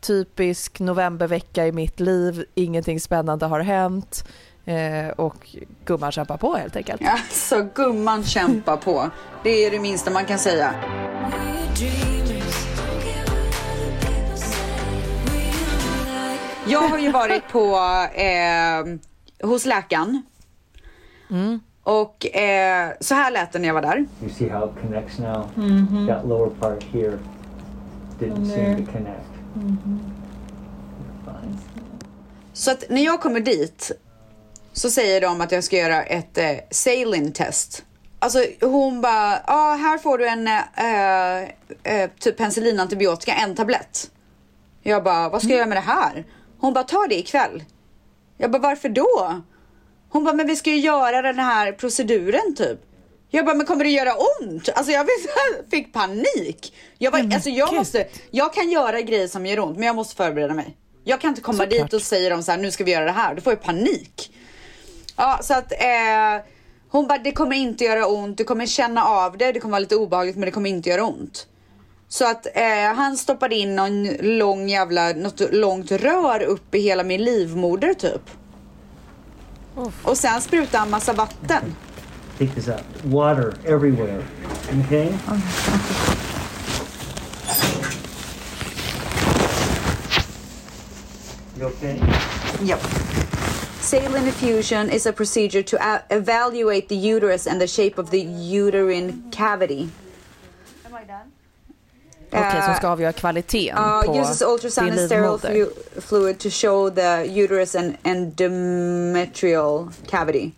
[0.00, 2.44] typisk novembervecka i mitt liv.
[2.54, 4.28] Ingenting spännande har hänt.
[4.64, 7.00] Eh, och gumman kämpar på helt enkelt.
[7.04, 9.10] Ja, så gumman kämpar på.
[9.42, 10.74] Det är det minsta man kan säga.
[16.66, 17.76] Jag har ju varit på
[18.14, 18.96] eh,
[19.42, 20.22] hos läkaren.
[21.82, 23.96] Och eh, så här lät det när jag var där.
[24.22, 25.50] You see how it connects now?
[25.54, 26.06] Mhm.
[26.08, 27.18] That lower part here
[28.18, 29.26] didn't seem to connect.
[32.52, 33.90] Så att när jag kommer dit
[34.72, 37.84] så säger de att jag ska göra ett eh, saline test.
[38.18, 41.42] Alltså hon bara, ja här får du en eh,
[41.94, 44.10] eh, typ penicillinantibiotika, en tablett.
[44.82, 46.24] Jag bara, vad ska jag göra med det här?
[46.58, 47.64] Hon bara, ta det ikväll.
[48.42, 49.40] Jag bara, varför då?
[50.08, 52.78] Hon bara, men vi ska ju göra den här proceduren typ.
[53.30, 54.68] Jag bara, men kommer det göra ont?
[54.74, 55.06] Alltså jag
[55.70, 56.74] fick- panik.
[56.98, 60.16] Jag, bara, alltså, jag, måste, jag kan göra grejer som gör ont, men jag måste
[60.16, 60.76] förbereda mig.
[61.04, 63.10] Jag kan inte komma dit och säga dem så här, nu ska vi göra det
[63.12, 63.34] här.
[63.34, 64.32] Då får jag panik.
[65.16, 66.44] Ja, så att eh,
[66.88, 69.80] hon bara, det kommer inte göra ont, du kommer känna av det, det kommer vara
[69.80, 71.46] lite obehagligt men det kommer inte göra ont.
[72.12, 77.02] Så att eh, han stoppade in någon lång jävla, något långt rör upp i hela
[77.02, 78.22] min livmoder typ.
[80.02, 81.76] Och sen sprutade han massa vatten.
[82.38, 82.82] Take this out.
[83.04, 84.22] Water everywhere.
[84.84, 85.12] Okay?
[91.58, 92.00] You okay?
[92.62, 92.80] Yep.
[93.80, 95.76] Saline infusion is a procedure to
[96.10, 98.20] evaluate the uterus and the shape of the
[98.66, 99.88] uterine cavity.
[102.34, 106.90] Okej, som ska avgöra kvaliteten Uh, på uses ultrasound and sterile flu- fluid to show
[106.90, 110.52] the uterus and endometrial cavity.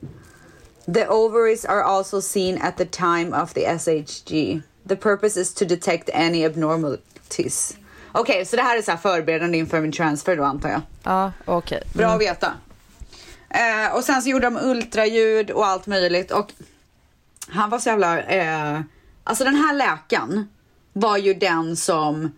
[0.95, 4.61] The ovaries are also seen at the time of the SHG.
[4.89, 7.77] The purpose is to detect any abnormalities.
[8.13, 10.81] Okej, så det här är så här förberedande inför min transfer då antar jag.
[11.03, 11.83] Ja, okej.
[11.93, 12.15] Bra Mm.
[12.17, 12.53] att veta.
[13.51, 16.53] Eh, och sen så gjorde de ultraljud och allt möjligt och
[17.49, 18.23] han var så jävla...
[18.23, 18.81] Eh,
[19.25, 20.49] alltså den här läkaren
[20.95, 22.33] var ju den som...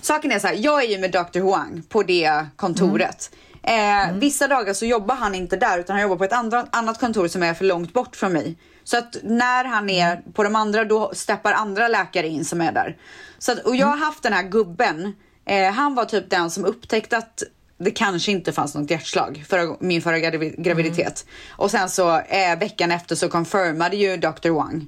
[0.00, 1.40] Saken är så här, jag är ju med Dr.
[1.40, 3.30] Huang på det kontoret.
[3.62, 7.00] Eh, Vissa dagar så jobbar han inte där utan han jobbar på ett andra, annat
[7.00, 8.56] kontor som är för långt bort från mig.
[8.84, 12.72] Så att när han är på de andra då steppar andra läkare in som är
[12.72, 12.96] där.
[13.38, 15.12] Så att, och jag har haft den här gubben,
[15.46, 17.42] eh, han var typ den som upptäckte att
[17.78, 21.26] det kanske inte fanns något hjärtslag för min förra gravi- graviditet.
[21.50, 24.50] Och sen så eh, veckan efter så confirmade ju Dr.
[24.50, 24.86] Wang.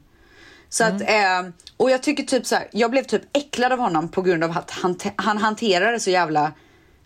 [0.70, 4.08] Så att, eh, och jag tycker typ så här, jag blev typ äcklad av honom
[4.08, 6.52] på grund av att han, han hanterade så jävla,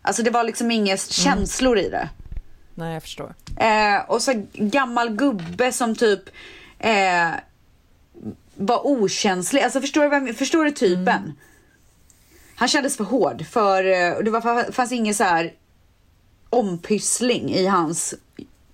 [0.03, 2.09] alltså det var liksom inga känslor i det.
[2.75, 3.35] Nej, jag förstår.
[3.57, 6.21] Eh, och så gammal gubbe som typ
[6.79, 7.31] eh,
[8.55, 9.63] var okänslig.
[9.63, 11.33] Alltså förstår du, vem, förstår du typen?
[12.57, 15.53] Han kändes för hård för eh, det var, fanns ingen så här
[16.51, 18.15] ompyssling i hans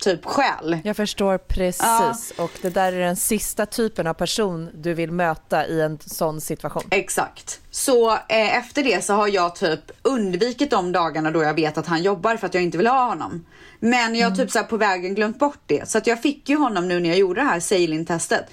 [0.00, 0.78] typ själ.
[0.84, 1.82] Jag förstår precis.
[2.36, 2.44] Ja.
[2.44, 6.40] Och det där är den sista typen av person du vill möta i en sån
[6.40, 6.82] situation.
[6.90, 7.60] Exakt.
[7.70, 11.86] Så eh, efter det så har jag typ undvikit de dagarna då jag vet att
[11.86, 13.44] han jobbar för att jag inte vill ha honom.
[13.80, 15.88] Men jag har typ så här på vägen glömt bort det.
[15.88, 18.46] Så att jag fick ju honom nu när jag gjorde det här saline-testet.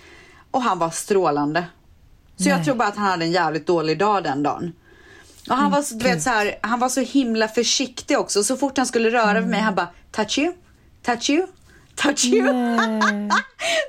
[0.51, 1.65] Och han var strålande.
[2.35, 2.65] Så jag Nej.
[2.65, 4.73] tror bara att han hade en jävligt dålig dag den dagen.
[5.49, 8.43] Och han var, så, du vet, så här, han var så himla försiktig också.
[8.43, 10.53] Så fort han skulle röra vid mig han bara touch you,
[11.07, 11.47] touch you,
[11.95, 12.47] touch you.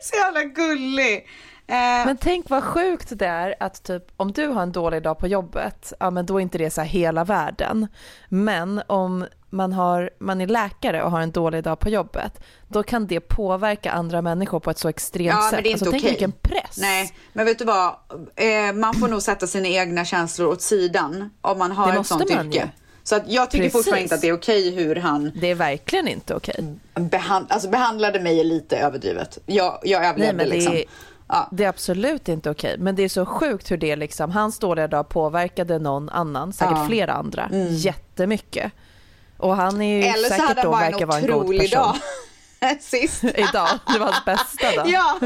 [0.03, 1.27] så jävla gullig.
[1.71, 1.75] Eh,
[2.07, 5.27] Men tänk vad sjukt det är att typ om du har en dålig dag på
[5.27, 7.87] jobbet, ja men då är inte det så här hela världen.
[8.29, 12.83] Men om man, har, man är läkare och har en dålig dag på jobbet, då
[12.83, 15.53] kan det påverka andra människor på ett så extremt Ja, sätt.
[15.53, 16.11] men det är inte alltså, tänk okej.
[16.11, 16.79] vilken press.
[16.79, 17.95] Nej, men vet du vad?
[18.37, 22.07] Eh, man får nog sätta sina egna känslor åt sidan om man har Det ett
[22.07, 22.43] sånt yrke.
[22.59, 22.63] ju.
[23.09, 23.73] Så att jag tycker Precis.
[23.79, 26.75] fortfarande inte att det är okej hur han Det är verkligen inte okej.
[26.95, 29.39] behand, alltså behandlade mig lite överdrivet.
[29.47, 30.75] Jag, jag Nej, överlevde men det, liksom.
[30.75, 30.85] är,
[31.51, 32.77] det är absolut inte okej.
[32.79, 36.77] Men det är så sjukt hur det liksom, hans dåliga dag påverkade någon annan, säkert
[36.77, 36.87] Ja.
[36.87, 37.75] flera andra, Mm.
[37.75, 38.73] jättemycket.
[39.37, 41.27] Och han är ju Eller så säkert hade han då bara verkar en vara en
[41.27, 41.81] god person.
[41.81, 41.97] dag.
[42.81, 43.25] Sist.
[43.25, 44.89] Idag, det var hans bästa dag.
[44.91, 45.19] ja.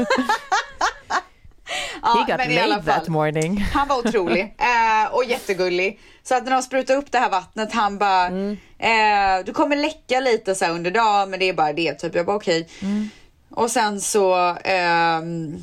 [2.03, 3.09] He got men i alla laid that fall.
[3.09, 3.57] morning.
[3.73, 5.99] Han var otrolig eh, och jättegullig.
[6.23, 8.57] Så att när de sprutade upp det här vattnet, han bara, Mm.
[8.79, 11.93] eh, du kommer läcka lite så här under dagen, men det är bara det.
[11.93, 12.15] Typ.
[12.15, 12.69] Jag bara okej.
[13.49, 15.57] Och sen så, ehm,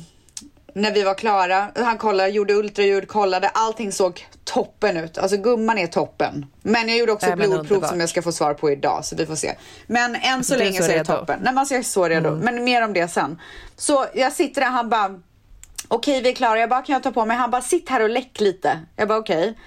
[0.73, 5.17] när vi var klara, han kollade, gjorde ultraljud, kollade, allting såg toppen ut.
[5.17, 6.45] Alltså gumman är toppen.
[6.61, 9.25] Men jag gjorde också men blodprov som jag ska få svar på idag, så vi
[9.25, 9.55] får se.
[9.87, 11.39] Men än så länge så så är det toppen.
[11.41, 12.29] Nej, men alltså jag är så redo.
[12.29, 12.39] Mm.
[12.39, 13.41] Men mer om det sen.
[13.77, 15.19] Så jag sitter där, han bara,
[15.91, 16.59] okej vi är klara.
[16.59, 17.37] Jag bara, kan jag ta på mig?
[17.37, 18.79] Han bara, sitt här och läck lite.
[18.95, 19.57] Jag bara, okej.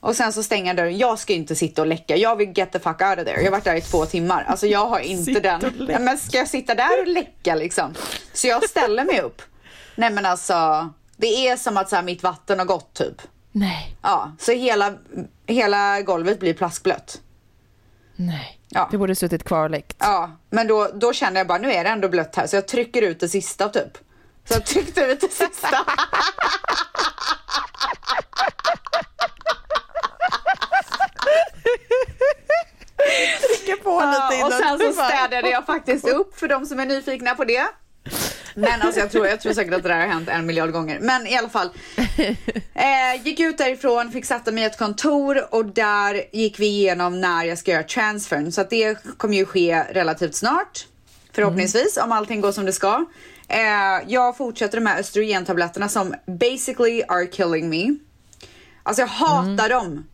[0.00, 0.98] Och sen så stänger dörren.
[0.98, 2.16] Jag ska inte sitta och läcka.
[2.16, 3.36] Jag vill get the fuck out of there.
[3.36, 4.44] Jag har varit där i två timmar.
[4.48, 5.60] Alltså jag har inte den.
[5.88, 7.94] Nej, men ska jag sitta där och läcka liksom?
[8.32, 9.42] Så jag ställer mig upp.
[9.96, 13.22] Nej men alltså, det är som att så här, mitt vatten har gått typ.
[13.52, 13.96] Nej.
[14.02, 14.94] Ja, så hela,
[15.46, 17.20] hela golvet blir plaskblött.
[18.16, 18.60] Nej.
[18.68, 18.88] Ja.
[18.90, 19.96] Du borde suttit kvar och läckt.
[20.00, 22.68] Ja, men då, då känner jag bara nu är det ändå blött här så jag
[22.68, 23.98] trycker ut det sista typ.
[24.48, 25.84] Så jag tryckte ut det sista.
[33.82, 37.34] På lite innan och sen så städade jag faktiskt upp för de som är nyfikna
[37.34, 37.66] på det.
[38.54, 40.98] Men alltså jag tror, jag tror säkert att det där har hänt en miljard gånger.
[41.00, 41.70] Men i alla fall.
[42.74, 47.20] Eh, gick ut därifrån, fick sätta mig i ett kontor och där gick vi igenom
[47.20, 48.52] när jag ska göra transfern.
[48.52, 50.86] Så att det kommer ju ske relativt snart.
[51.32, 53.04] Förhoppningsvis om allting går som det ska.
[53.48, 53.58] Eh,
[54.06, 57.96] jag fortsätter här östrogentabletterna som basically are killing me.
[58.82, 60.06] Alltså jag hatar dem.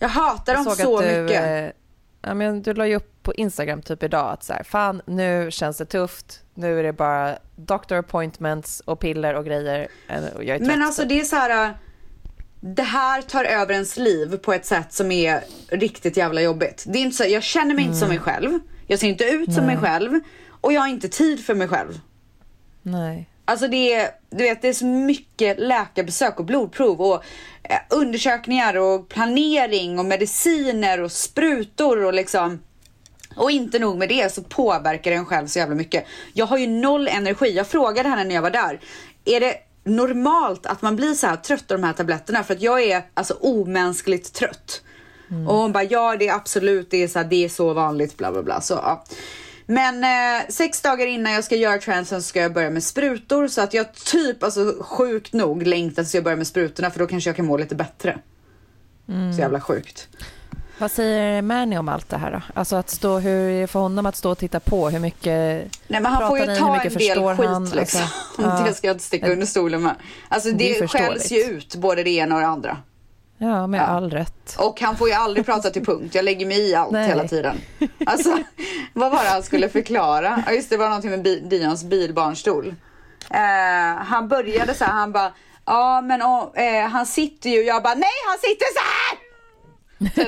[0.00, 1.42] Jag hatar dem såg så du, mycket.
[1.44, 1.80] eh,
[2.26, 5.48] Ja, men du la ju upp på Instagram typ idag att så här, fan nu
[5.50, 6.40] känns det tufft.
[6.54, 9.88] Nu är det bara doctor appointments och piller och grejer.
[10.08, 10.68] Eh, Och jag är trött.
[10.68, 11.66] Men alltså det är så här.
[11.68, 11.70] äh,
[12.60, 16.84] Det här tar över ens liv på ett sätt som är riktigt jävla jobbigt.
[16.86, 18.58] Det är inte så, jag känner mig inte som mig själv.
[18.86, 19.84] Jag ser inte ut som mig Nej.
[19.84, 20.20] själv.
[20.60, 22.00] Och jag har inte tid för mig själv.
[22.84, 23.28] Nej.
[23.44, 27.24] Alltså det är, du vet, det är så mycket läkarbesök och blodprov och
[27.62, 32.60] eh, undersökningar och planering och mediciner och sprutor och liksom
[33.36, 36.04] och inte nog med det så påverkar det en själv så jävla mycket.
[36.32, 37.56] Jag har ju noll energi.
[37.56, 38.80] Jag frågade henne när jag var där.
[39.24, 42.44] Är det normalt att man blir så här trött av de här tabletterna?
[42.44, 44.82] För att jag är alltså omänskligt trött.
[45.48, 48.16] Och hon bara, ja det är absolut, det är så, här, det är så vanligt,
[48.16, 48.60] bla bla bla.
[48.60, 49.04] Så, ja.
[49.66, 53.48] Men eh, sex dagar innan jag ska göra transen så ska jag börja med sprutor
[53.48, 57.06] så att jag typ, alltså sjukt nog längtar tills jag börjar med sprutorna för då
[57.06, 58.18] kanske jag kan må lite bättre.
[59.34, 60.08] Så jävla sjukt.
[60.78, 62.42] Vad säger Mani om allt det här då?
[62.54, 64.90] Alltså att stå, hur för honom att stå och titta på?
[64.90, 65.24] Hur mycket
[65.86, 66.58] Nej men han får ju ni?
[66.58, 67.70] Ta en del skit han?
[67.70, 68.00] liksom.
[68.38, 69.94] Alltså, Det ska jag inte sticka under stolen med.
[70.28, 71.30] Alltså Det det, förståeligt.
[71.30, 72.76] ju ut både det ena och det andra.
[73.38, 74.56] Ja, med all rätt.
[74.58, 76.14] Och han får ju aldrig prata till punkt.
[76.14, 77.08] Jag lägger mig i allt Nej.
[77.08, 77.56] hela tiden.
[78.06, 78.38] Alltså,
[78.92, 80.42] vad var det han skulle förklara?
[80.46, 82.74] Ja, just det, var någonting med bi- Dions bilbarnstol.
[83.30, 85.32] Eh, han började så här, han bara,
[85.66, 89.18] ja men åh, eh, han sitter ju, jag bara, nej han sitter så här!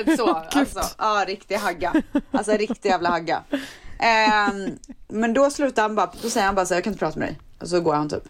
[0.05, 0.29] Typ så.
[0.59, 1.93] alltså, ja, riktig hagga.
[2.31, 3.43] Alltså riktig jävla hagga.
[3.99, 6.99] Ehm, men då slutar han bara, då säger han bara så här, jag kan inte
[7.05, 7.39] prata med dig.
[7.61, 8.23] Och så går han typ.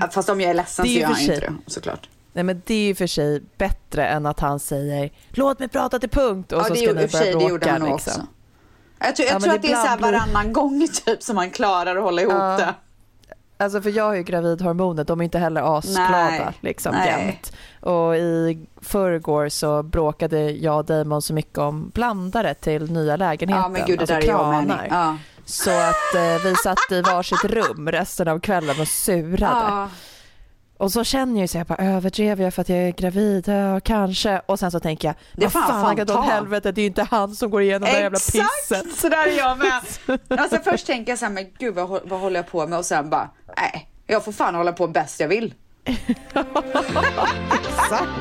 [0.00, 0.94] Ja, Fast om jag är ledsen Mm.
[0.98, 2.08] Det är så ju gör han sig- inte det, såklart.
[2.36, 5.98] Nej men det är ju för sig bättre än att han säger låt mig prata
[5.98, 7.48] till punkt och Ja, så ska ni börja sig, det bråka.
[7.50, 7.94] gjorde han liksom.
[7.94, 8.26] också.
[8.98, 11.36] Jag tror, Ja, jag men tror att det är så här varannan gång typ som
[11.36, 12.56] man klarar att hålla ihop Ja.
[12.56, 12.74] det.
[13.58, 17.08] Alltså för jag har ju gravidhormoner, de är inte heller asglada liksom Nej.
[17.08, 17.52] jämt.
[17.80, 23.62] Och i förrgår så bråkade jag och Damon så mycket om blandare till nya lägenheten.
[23.62, 24.86] Ja men gud det alltså där kranar.
[24.90, 25.16] Ja.
[25.44, 29.88] Så att eh, vi satt i varsitt rum resten av kvällen och surade.
[30.78, 33.48] Och så känner jag ju här, bara, överdrev jag för att jag är gravid?
[33.48, 34.40] Ja, kanske.
[34.46, 36.20] Och sen så tänker jag, Det fan, fan fan ta.
[36.20, 38.42] helvete, det är ju inte han som går igenom det här jävla pisset.
[38.62, 39.80] Exakt, så där är jag med.
[40.40, 42.78] Alltså först tänker jag så här, men gud vad, vad håller jag på med?
[42.78, 45.54] Och sen bara, nej, jag får fan hålla på bäst jag vill.
[45.84, 48.08] Exakt.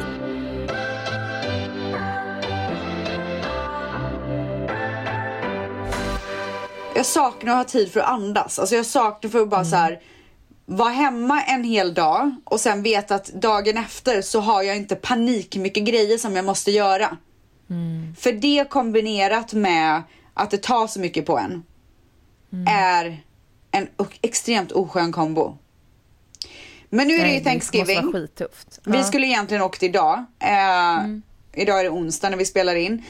[6.95, 8.59] Jag saknar att ha tid för att andas.
[8.59, 9.99] Alltså jag saknar för att bara så här
[10.65, 14.95] vara hemma en hel dag och sen veta att dagen efter så har jag inte
[14.95, 17.17] panik mycket grejer som jag måste göra.
[18.17, 20.01] För det kombinerat med
[20.33, 21.63] att det tar så mycket på en
[22.67, 23.17] är
[23.71, 23.87] en
[24.21, 25.57] extremt oskön kombo.
[26.89, 28.11] Men nu är det ju Det Thanksgiving.
[28.13, 28.79] skittufft.
[28.85, 29.03] Vi Ja.
[29.03, 30.25] skulle egentligen åkt idag.
[30.39, 31.05] Eh,
[31.57, 33.03] Idag är det onsdag när vi spelar in.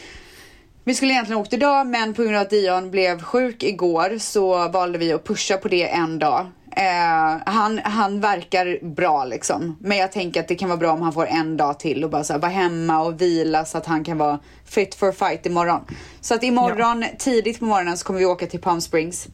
[0.83, 4.67] Vi skulle egentligen åkt idag men på grund av att Dion blev sjuk igår så
[4.67, 6.51] valde vi att pusha på det en dag.
[6.77, 9.77] Eh, han, han verkar bra liksom.
[9.79, 12.09] Men jag tänker att det kan vara bra om han får en dag till och
[12.09, 15.45] bara så här, vara hemma och vila så att han kan vara fit for fight
[15.45, 15.81] imorgon.
[16.21, 19.27] Så att imorgon tidigt på morgonen så kommer vi åka till Palm Springs.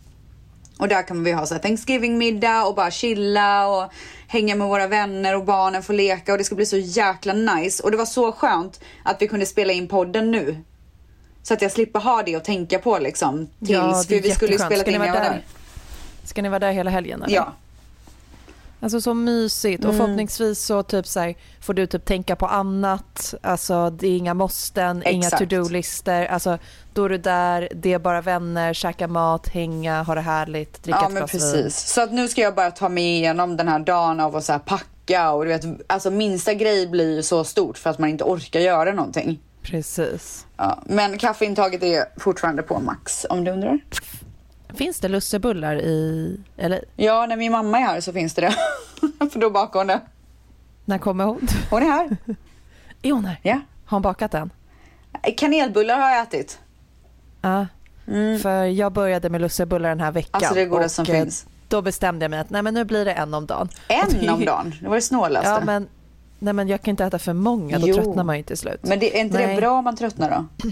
[0.79, 3.91] Och där kommer vi ha så här Thanksgiving-middag och bara chilla och
[4.27, 7.83] hänga med våra vänner och barnen får leka och det ska bli så jäkla nice.
[7.83, 10.57] Och det var så skönt att vi kunde spela in podden nu.
[11.43, 13.47] Så att jag slipper ha det att tänka på liksom.
[13.59, 15.29] Tills, Ja, för vi skulle ju spela in när jag vara var där?
[15.29, 15.60] där.
[16.23, 17.23] Ska ni vara där hela helgen?
[17.23, 17.35] Eller?
[17.35, 17.53] Ja.
[18.83, 19.99] Alltså så mysigt och Mm.
[20.01, 23.33] förhoppningsvis så typ så här, får du typ tänka på annat.
[23.41, 25.39] Alltså det är inga måsten, inga Exakt.
[25.49, 26.25] to-do-lister.
[26.25, 26.57] Alltså
[26.93, 30.97] då är du där, det är bara vänner, käka mat, hänga, ha det härligt, dricka
[31.01, 31.39] Ja ett men glas vin.
[31.63, 31.93] precis.
[31.93, 34.51] Så att nu ska jag bara ta mig igenom den här dagen av att så
[34.51, 38.09] här packa och du vet, alltså minsta grej blir ju så stort för att man
[38.09, 39.39] inte orkar göra någonting.
[39.61, 40.45] Precis.
[40.57, 43.79] Ja, men kaffeintaget är fortfarande på max om du undrar.
[44.75, 48.55] Finns det lussebullar i, eller Ja, när min mamma är här så finns det det.
[49.31, 49.99] för då bakar hon det.
[50.85, 51.47] när kommer hon?
[51.69, 52.17] Hon är här.
[53.01, 53.39] Är hon här?
[53.41, 53.59] Ja.
[53.85, 54.49] Har hon bakat den?
[55.37, 56.59] Kanelbullar har jag ätit.
[57.41, 57.67] Ja.
[58.41, 60.41] För jag började med lussebullar den här veckan.
[60.41, 60.47] Mm.
[60.47, 61.45] Alltså, det och, som eh, finns.
[61.67, 63.69] Då bestämde jag mig att nej men nu blir det en om dagen.
[63.87, 64.75] En om dagen.
[64.81, 65.49] Det var det snålaste.
[65.49, 65.87] Ja men,
[66.39, 67.95] nej men jag kan inte äta för många, då Jo.
[67.95, 68.79] tröttnar man ju till slut.
[68.83, 69.55] Men det, är inte Nej.
[69.55, 70.69] det bra om man tröttnar då?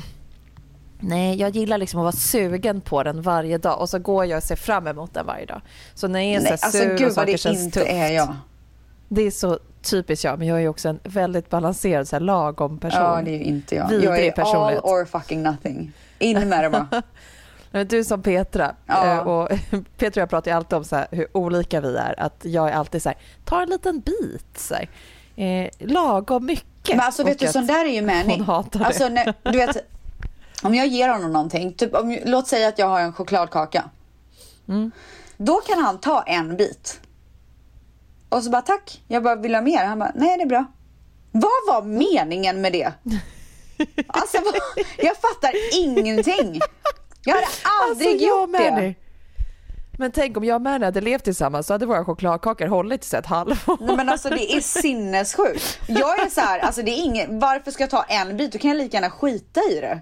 [0.99, 4.37] Nej, jag gillar liksom att vara sugen på den varje dag och så går jag
[4.37, 5.61] och ser fram emot den varje dag.
[5.93, 7.79] Så när jag är så Nej, här alltså sur gud och saker det känns inte
[7.79, 7.91] tufft.
[7.91, 8.35] är jag.
[9.07, 12.77] Det är så typiskt jag, men jag är också en väldigt balanserad, så här, lagom
[12.79, 13.01] person.
[13.01, 13.87] Ja, det är ju inte jag.
[13.89, 14.83] Vidrig jag är personlighet.
[14.83, 15.91] all or fucking nothing.
[16.19, 16.87] In med det bara.
[17.71, 19.05] Men Du som Petra, Ja.
[19.13, 19.49] eh, och
[19.97, 22.15] Petra och jag pratar ju alltid om så här, hur olika vi är.
[22.19, 24.89] Att jag är alltid så här, ta en liten bit, så här.
[25.35, 26.95] Eh, lagom mycket.
[26.95, 28.33] Men alltså vet Och du, sån där är ju Manny.
[28.37, 28.85] Hon hatar det.
[28.85, 29.77] Alltså, när, du vet,
[30.63, 33.89] om jag ger honom någonting, typ, om, låt säga att jag har en chokladkaka.
[34.67, 34.91] Mm.
[35.37, 36.99] Då kan han ta en bit.
[38.29, 39.85] Och så bara tack, jag bara vill ha mer.
[39.85, 40.65] Han bara nej det är bra.
[41.31, 42.93] Vad var meningen med det?
[44.07, 44.53] Alltså vad,
[44.97, 46.59] jag fattar ingenting.
[47.23, 47.47] Jag hade
[47.87, 48.69] aldrig Alltså, jag gjort det.
[48.81, 48.99] dig.
[49.97, 53.15] Men tänk om jag och Märna hade levt tillsammans så hade våra chokladkakor hållit i
[53.15, 53.77] ett halvår.
[53.79, 55.79] Nej men alltså det är sinnessjukt.
[55.87, 58.51] Jag är så här, alltså det är ingen, varför ska jag ta en bit?
[58.51, 60.01] Då kan jag lika gärna skita i det.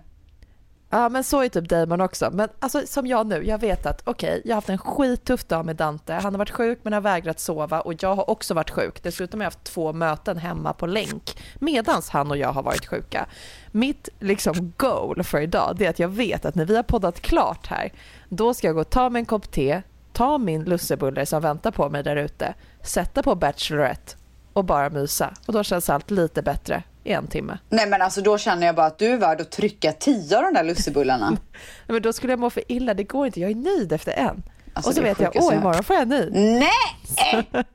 [0.89, 2.30] Ja men så är typ Damon också.
[2.34, 5.65] Men alltså som jag nu, jag vet att okej, jag har haft en skittuff dag
[5.65, 6.13] med Dante.
[6.13, 9.04] Han har varit sjuk men har vägrat sova och jag har också varit sjuk.
[9.04, 12.86] Dessutom har jag haft två möten hemma på länk medans han och jag har varit
[12.86, 13.26] sjuka.
[13.71, 17.21] Mitt liksom goal för idag det är att jag vet att när vi har poddat
[17.21, 17.93] klart här,
[18.30, 19.82] då ska jag gå och ta mig en kopp te,
[20.13, 24.15] ta min lussebulle som väntar på mig där ute, sätta på Bachelorette
[24.54, 25.34] och bara mysa.
[25.45, 27.58] Och då känns allt lite bättre i en timme.
[27.70, 30.43] Nej men alltså då känner jag bara att du är värd att trycka tio av
[30.43, 31.30] de där lussebullarna.
[31.30, 31.39] Nej,
[31.88, 34.43] Men då skulle jag må för illa, det går inte, jag är nöjd efter en.
[34.74, 36.30] Alltså, och så vet jag, åh jag imorgon får jag en ny.
[36.60, 37.50] Nej!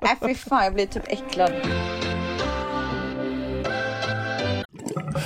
[0.00, 1.52] Nej fy fan jag blir typ äcklad.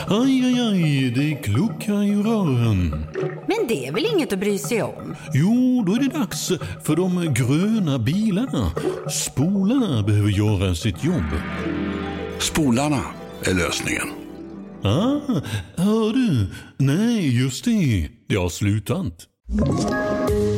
[0.08, 3.06] Aj, aj, aj, det kluckar i rören.
[3.46, 5.16] Men det är väl inget att bry sig om?
[5.32, 6.48] Jo, då är det dags
[6.84, 8.70] för de gröna bilarna.
[9.10, 11.30] Spolarna behöver göra sitt jobb.
[12.38, 13.00] Spolarna
[13.48, 14.08] är lösningen.
[14.84, 15.40] Ah,
[15.76, 16.46] hör du?
[16.78, 18.08] Nej, just det.
[18.28, 19.12] Det har slutat.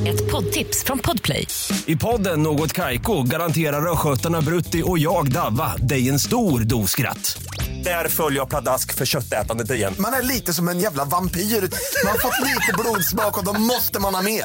[0.06, 1.46] Ett poddtips från Podplay.
[1.86, 7.42] I podden Något Kaiko garanterar östgötarna Brutti och jag, Davva, dig en stor dos skratt.
[7.84, 9.94] Där följer jag pladask för köttätandet igen.
[9.98, 11.40] Man är lite som en jävla vampyr.
[11.40, 14.44] Man har fått lite blodsmak och då måste man ha mer.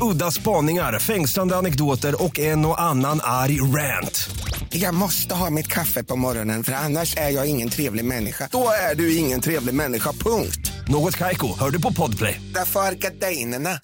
[0.00, 4.30] Udda spaningar, fängslande anekdoter och en och annan arg rant.
[4.70, 8.48] Jag måste ha mitt kaffe på morgonen för annars är jag ingen trevlig människa.
[8.52, 10.72] Då är du ingen trevlig människa, punkt.
[10.88, 12.40] Något Kaiko, hör du på Podplay.
[12.54, 13.80] Därför är gardinerna.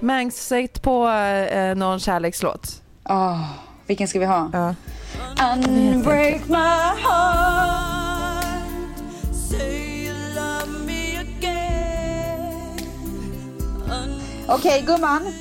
[0.00, 2.82] Mangs, sätt på eh, någon kärlekslåt.
[3.04, 3.44] Åh,
[3.86, 4.50] vilken ska vi ha?
[4.52, 4.74] Ja.
[5.68, 6.56] Unbreak my
[7.02, 7.97] heart
[14.48, 15.32] Okej gumman.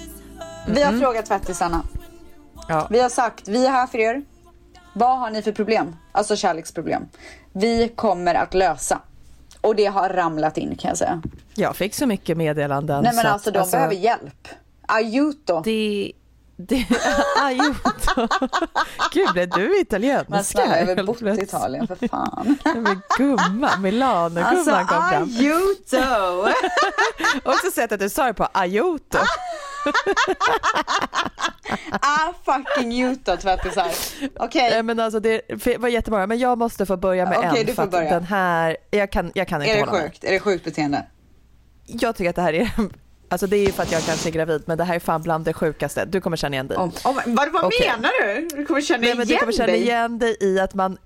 [0.68, 1.84] Vi har frågat tvättisarna.
[2.68, 2.88] Ja.
[2.90, 4.24] Vi har sagt, vi är här för er.
[4.94, 5.96] Vad har ni för problem?
[6.12, 7.04] Alltså kärleksproblem.
[7.54, 9.02] Vi kommer att lösa.
[9.62, 11.22] Och det har ramlat in kan jag säga.
[11.56, 13.04] Jag fick så mycket meddelanden.
[13.04, 14.48] Nej men så alltså att, de behöver hjälp.
[14.88, 15.62] Aiuto.
[15.62, 16.12] Det...
[16.58, 16.86] det
[17.44, 18.28] aiuto.
[19.14, 20.66] Gud, blev du italienska?
[20.66, 21.26] Jag har väl bott i?
[21.44, 22.58] Italien för fan.
[22.84, 25.24] Men gumman, Milano, Alltså kom fram.
[25.24, 25.98] aiuto.
[27.50, 29.18] Också sett att du sa det på aiuto.
[32.02, 33.88] ah fucking juto tvättisar.
[34.36, 34.70] Okej.
[34.72, 35.42] Nej, Men alltså det
[35.80, 38.10] var jättebra, men jag måste få börja med Okej, en du för får att börja.
[38.10, 40.24] den här, jag kan, jag kan inte Är det sjukt?
[40.24, 41.06] Är det sjukt beteende?
[41.86, 42.72] Jag tycker att det här är,
[43.30, 45.22] alltså det är ju för att jag kanske är gravid, men det här är fan
[45.22, 46.06] bland det sjukaste.
[46.06, 46.78] Du kommer känna igen dig.
[46.78, 47.92] Oh, oh, vad vad Okej.
[47.96, 48.48] menar du?
[48.58, 49.82] Du kommer känna Nej, men du igen kommer känna dig?
[49.82, 50.98] igen dig i att man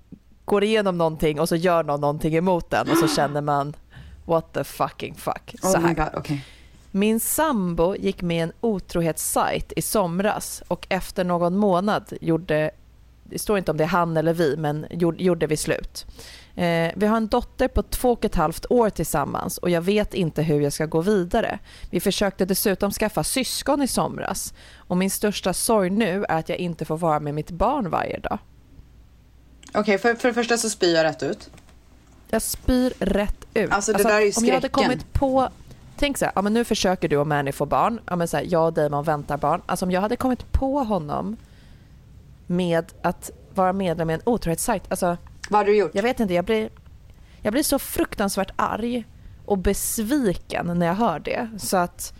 [0.44, 3.76] går igenom någonting och så gör någon någonting emot den och så känner man
[4.24, 5.54] what the fucking fuck.
[5.62, 5.94] Så Oh my här.
[5.94, 6.44] god, okej.
[6.90, 12.70] Min sambo gick med i en otrohetssajt i somras och efter någon månad gjorde
[13.24, 16.06] det står inte om det är han eller vi, men gjorde, gjorde vi slut.
[16.56, 20.14] Eh, vi har en dotter på två och ett halvt år tillsammans och jag vet
[20.14, 21.58] inte hur jag ska gå vidare.
[21.90, 26.58] Vi försökte dessutom skaffa syskon i somras och min största sorg nu är att jag
[26.58, 28.38] inte får vara med mitt barn varje dag.
[29.74, 31.50] Okej, för, för det första så spyr jag rätt ut.
[32.30, 33.72] Jag spyr rätt ut.
[33.72, 34.90] Alltså, det där är ju Om jag hade skräcken.
[34.90, 35.48] kommit på,
[35.96, 38.36] tänk så här, ja, men nu försöker du och Mani få barn, ja, men så
[38.36, 39.62] här, jag och Damon väntar barn.
[39.66, 41.36] Alltså om jag hade kommit på honom
[42.46, 45.16] med att vara medlem i en otrohetssajt, alltså
[45.52, 45.90] Vad har du gjort?
[45.94, 46.70] jag vet inte, jag blir,
[47.42, 49.04] jag blir så fruktansvärt arg
[49.46, 51.48] och besviken när jag hör det.
[51.58, 52.12] Så att,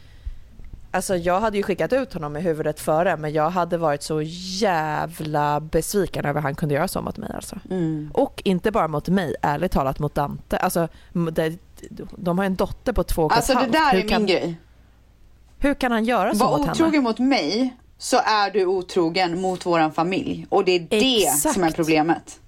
[0.90, 4.22] alltså jag hade ju skickat ut honom med huvudet före men jag hade varit så
[4.22, 7.58] jävla besviken över att han kunde göra så mot mig alltså.
[7.70, 8.10] Mm.
[8.14, 10.56] Och inte bara mot mig, ärligt talat mot Dante.
[10.56, 11.58] Alltså, m- de,
[12.16, 14.54] de har en dotter på två och Alltså det där Hur är kan, min grej.
[15.58, 17.02] Hur kan han göra så Var mot otrogen henne?
[17.02, 20.46] mot mig så är du otrogen mot våran familj.
[20.48, 21.54] Och det är det Exakt.
[21.54, 22.40] som är problemet.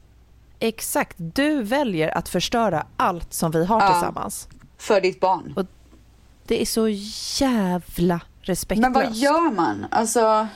[0.59, 3.93] Exakt, du väljer att förstöra allt som vi har Ja.
[3.93, 4.49] tillsammans.
[4.79, 5.53] För ditt barn.
[5.57, 5.67] Och
[6.47, 6.89] det är så
[7.45, 8.93] jävla respektlöst.
[8.95, 9.87] Men vad gör man?
[9.91, 10.49] Alltså,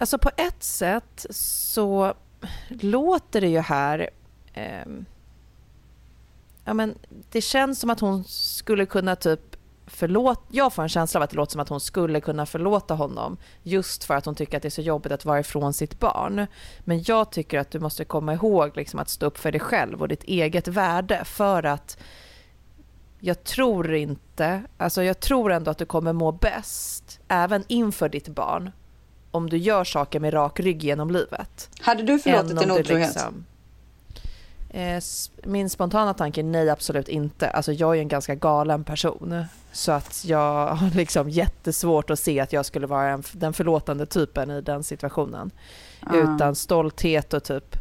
[0.00, 2.14] Alltså på ett sätt så
[2.68, 4.10] låter det ju här...
[4.54, 5.04] ehm,
[6.64, 6.94] ja men
[7.30, 9.47] det känns som att hon skulle kunna typ
[9.88, 10.40] förlåta...
[10.48, 13.36] Jag får en känsla av att det låter som att hon skulle kunna förlåta honom
[13.62, 16.46] just för att hon tycker att det är så jobbigt att vara ifrån sitt barn.
[16.80, 20.02] Men jag tycker att du måste komma ihåg liksom att stå upp för dig själv
[20.02, 21.98] och ditt eget värde för att
[23.20, 28.28] jag tror inte, alltså jag tror ändå att du kommer må bäst även inför ditt
[28.28, 28.70] barn
[29.30, 31.70] om du gör saker med rak rygg genom livet.
[31.80, 32.88] hade du förlåtit en otrohet?
[32.88, 33.44] liksom-
[35.44, 37.50] Min spontana tanke är nej, absolut inte.
[37.50, 39.44] Alltså jag är en ganska galen person.
[39.72, 44.06] Så att jag har liksom jättesvårt att se att jag skulle vara en, den förlåtande
[44.06, 45.50] typen i den situationen.
[46.00, 46.16] Ah.
[46.16, 47.76] Utan stolthet och typ,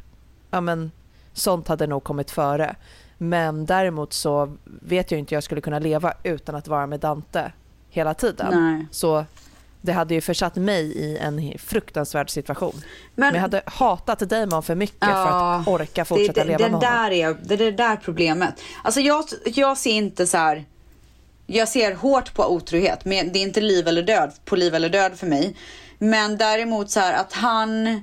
[0.51, 0.91] ja men
[1.33, 2.75] sånt hade nog kommit före.
[3.17, 6.99] Men däremot så vet jag inte hur jag skulle kunna leva utan att vara med
[6.99, 7.51] Dante
[7.89, 8.47] hela tiden.
[8.51, 8.87] Nej.
[8.91, 9.25] Så
[9.87, 12.73] det hade ju försatt mig i en fruktansvärd situation.
[12.75, 12.83] Men,
[13.15, 16.57] Men- jag hade hatat Damon för mycket för Ja, att orka fortsätta det, det, leva
[16.57, 17.01] det med honom.
[17.03, 18.53] där är, det är det där problemet.
[18.83, 20.65] Alltså jag, jag ser inte så här.
[21.47, 24.89] Jag ser hårt på otrohet, men det är inte liv eller död på liv eller
[24.89, 25.55] död för mig.
[25.97, 28.01] Men däremot så här att han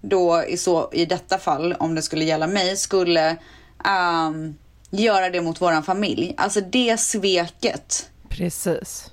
[0.00, 3.36] då i, så, i detta fall, om det skulle gälla mig, skulle
[3.84, 4.54] ehm,
[4.90, 6.34] göra det mot våran familj.
[6.36, 9.10] Alltså det sveket Precis.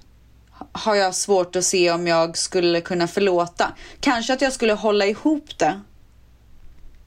[0.75, 3.73] Har jag svårt att se om jag skulle kunna förlåta.
[3.99, 5.81] Kanske att jag skulle hålla ihop det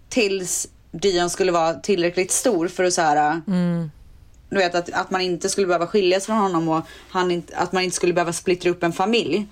[0.08, 3.90] tills Dion skulle vara tillräckligt stor för att så här, Mm.
[4.50, 7.72] du vet att, att man inte skulle behöva skiljas från honom och han inte, att
[7.72, 9.46] man inte skulle behöva splittra upp en familj.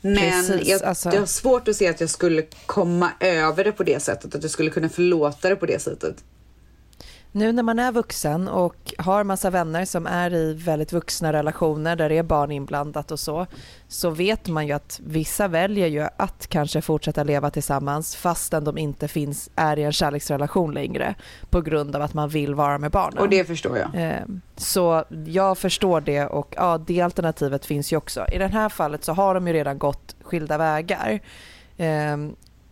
[0.00, 1.08] Men Precis, jag, alltså.
[1.12, 4.42] jag har svårt att se att jag skulle komma över det på det sättet, att
[4.42, 6.16] jag skulle kunna förlåta det på det sättet.
[7.32, 11.96] Nu när man är vuxen och har massa vänner som är i väldigt vuxna relationer
[11.96, 13.46] där det är barn inblandat och så,
[13.88, 18.78] så vet man ju att vissa väljer ju att kanske fortsätta leva tillsammans fastän de
[18.78, 21.14] inte finns, är i en kärleksrelation längre
[21.50, 23.18] på grund av att man vill vara med barnen.
[23.18, 24.02] Och det förstår jag.
[24.02, 24.22] Eh,
[24.56, 28.26] Så jag förstår det och ja, det alternativet finns ju också.
[28.32, 31.20] I det här fallet så har de ju redan gått skilda vägar.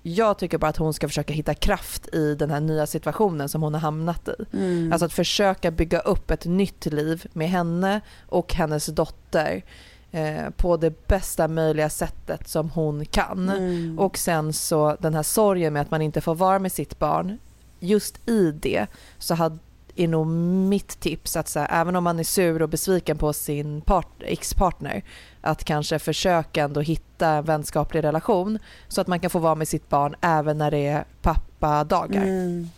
[0.09, 3.63] Jag tycker bara att hon ska försöka hitta kraft i den här nya situationen som
[3.63, 4.57] hon har hamnat i.
[4.57, 4.93] Mm.
[4.93, 9.65] Alltså att försöka bygga upp ett nytt liv med henne och hennes dotter
[10.11, 13.49] eh, på det bästa möjliga sättet som hon kan.
[13.49, 13.99] Mm.
[13.99, 17.39] Och sen så den här sorgen med att man inte får vara med sitt barn.
[17.81, 18.87] Just i det
[19.19, 19.59] så hade
[19.97, 23.33] är nog mitt tips att så här, även om man är sur och besviken på
[23.33, 25.03] sin part, ex-partner
[25.41, 29.69] att kanske försöka ändå hitta en vänskaplig relation så att man kan få vara med
[29.69, 32.23] sitt barn även när det är pappadagar.
[32.23, 32.69] Mm.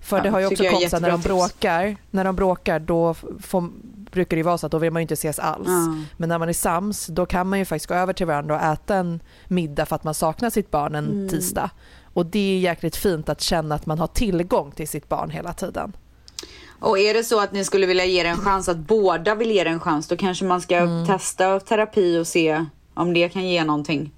[0.00, 3.68] För Ja, det har ju också kompisar när de bråkar, när de bråkar då får,
[4.10, 5.68] brukar det ju vara så att då vill man ju inte ses alls.
[5.68, 5.96] Ja.
[6.16, 8.62] Men när man är sams då kan man ju faktiskt gå över till varandra och
[8.62, 11.28] äta en middag för att man saknar sitt barn en Mm.
[11.28, 11.70] tisdag.
[12.02, 15.52] Och det är jäkligt fint att känna att man har tillgång till sitt barn hela
[15.52, 15.92] tiden.
[16.80, 19.50] Och är det så att ni skulle vilja ge det en chans, att båda vill
[19.50, 21.06] ge det en chans, då kanske man ska Mm.
[21.06, 22.64] testa terapi och se
[22.94, 24.10] om det kan ge någonting.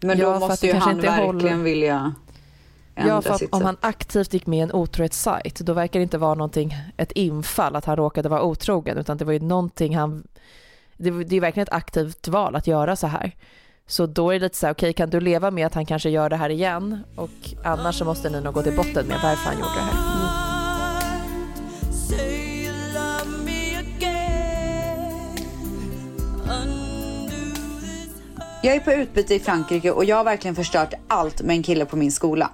[0.00, 1.56] Men Ja, då måste ju han verkligen håller.
[1.64, 2.14] vilja
[2.94, 3.66] ändra Ja, för att sitt om sätt.
[3.66, 7.76] han aktivt gick med i en otrohetssajt då verkar det inte vara någonting, ett infall
[7.76, 10.26] att han råkade vara otrogen utan det var ju någonting han...
[10.96, 13.32] Det, det är verkligen ett aktivt val att göra så här.
[13.86, 16.10] Så då är det lite så här, okej kan du leva med att han kanske
[16.10, 17.30] gör det här igen och
[17.64, 20.25] annars så måste ni nog gå till botten med varför han gjorde det här.
[28.62, 31.84] Jag är på utbyte i Frankrike och jag har verkligen förstört allt med en kille
[31.84, 32.50] på min skola.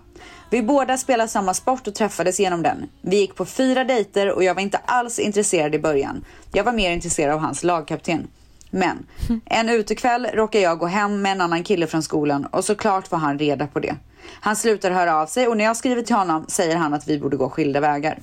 [0.51, 2.89] Vi båda spelar samma sport och träffades genom den.
[3.01, 6.25] Vi gick på fyra dejter och jag var inte alls intresserad i början.
[6.53, 8.27] Jag var mer intresserad av hans lagkapten.
[8.71, 9.07] Men
[9.45, 13.19] en utekväll råkade jag gå hem med en annan kille från skolan och såklart var
[13.19, 13.97] han reda på det.
[14.41, 17.19] Han slutar höra av sig och när jag skriver till honom säger han att vi
[17.19, 18.19] borde gå skilda vägar.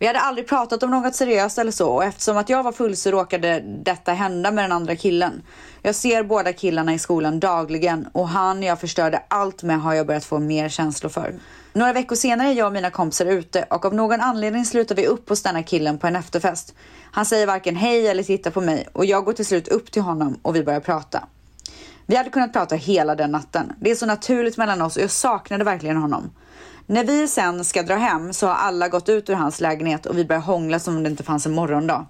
[0.00, 2.96] Vi hade aldrig pratat om något seriöst eller så och eftersom att jag var full
[2.96, 5.42] så råkade detta hända med den andra killen.
[5.82, 10.06] Jag ser båda killarna i skolan dagligen och han jag förstörde allt med har jag
[10.06, 11.34] börjat få mer känslor för.
[11.72, 15.06] Några veckor senare är jag och mina kompisar ute och av någon anledning slutar vi
[15.06, 16.74] upp hos denna killen på en efterfest.
[17.12, 20.02] Han säger varken hej eller tittar på mig och jag går till slut upp till
[20.02, 21.24] honom och vi börjar prata.
[22.06, 23.72] Vi hade kunnat prata hela den natten.
[23.80, 26.30] Det är så naturligt mellan oss och jag saknade verkligen honom.
[26.90, 30.18] När vi sen ska dra hem så har alla gått ut ur hans lägenhet och
[30.18, 32.06] vi börjar hångla som om det inte fanns en morgondag.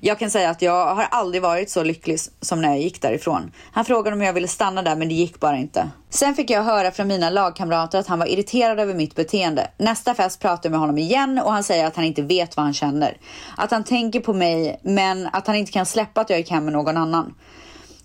[0.00, 3.52] Jag kan säga att jag har aldrig varit så lycklig som när jag gick därifrån.
[3.72, 5.90] Han frågade om jag ville stanna där men det gick bara inte.
[6.10, 9.70] Sen fick jag höra från mina lagkamrater att han var irriterad över mitt beteende.
[9.78, 12.64] Nästa fest pratar jag med honom igen och han säger att han inte vet vad
[12.64, 13.16] han känner.
[13.56, 16.64] Att han tänker på mig men att han inte kan släppa att jag gick hem
[16.64, 17.34] med någon annan.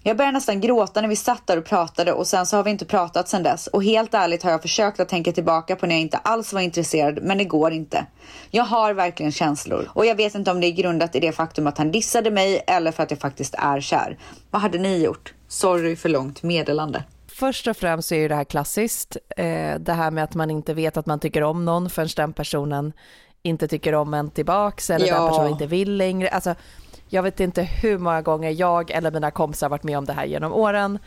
[0.03, 2.71] Jag började nästan gråta när vi satt där och pratade och sen så har vi
[2.71, 3.67] inte pratat sen dess.
[3.67, 6.61] Och helt ärligt har jag försökt att tänka tillbaka på när jag inte alls var
[6.61, 8.05] intresserad, men det går inte.
[8.51, 11.67] Jag har verkligen känslor och jag vet inte om det är grundat i det faktum
[11.67, 14.17] att han dissade mig eller för att jag faktiskt är kär.
[14.51, 15.33] Vad hade ni gjort?
[15.47, 17.03] Sorry för långt meddelande.
[17.27, 19.17] Först och främst så är ju det här klassiskt.
[19.37, 22.33] Eh, det här med att man inte vet att man tycker om någon förrän den
[22.33, 22.93] personen
[23.43, 25.19] inte tycker om en tillbaks eller Ja.
[25.19, 26.29] den personen inte vill längre.
[26.29, 26.55] Alltså,
[27.09, 30.25] jag vet inte hur många gånger jag eller mina kompisar varit med om det här
[30.25, 30.99] genom åren.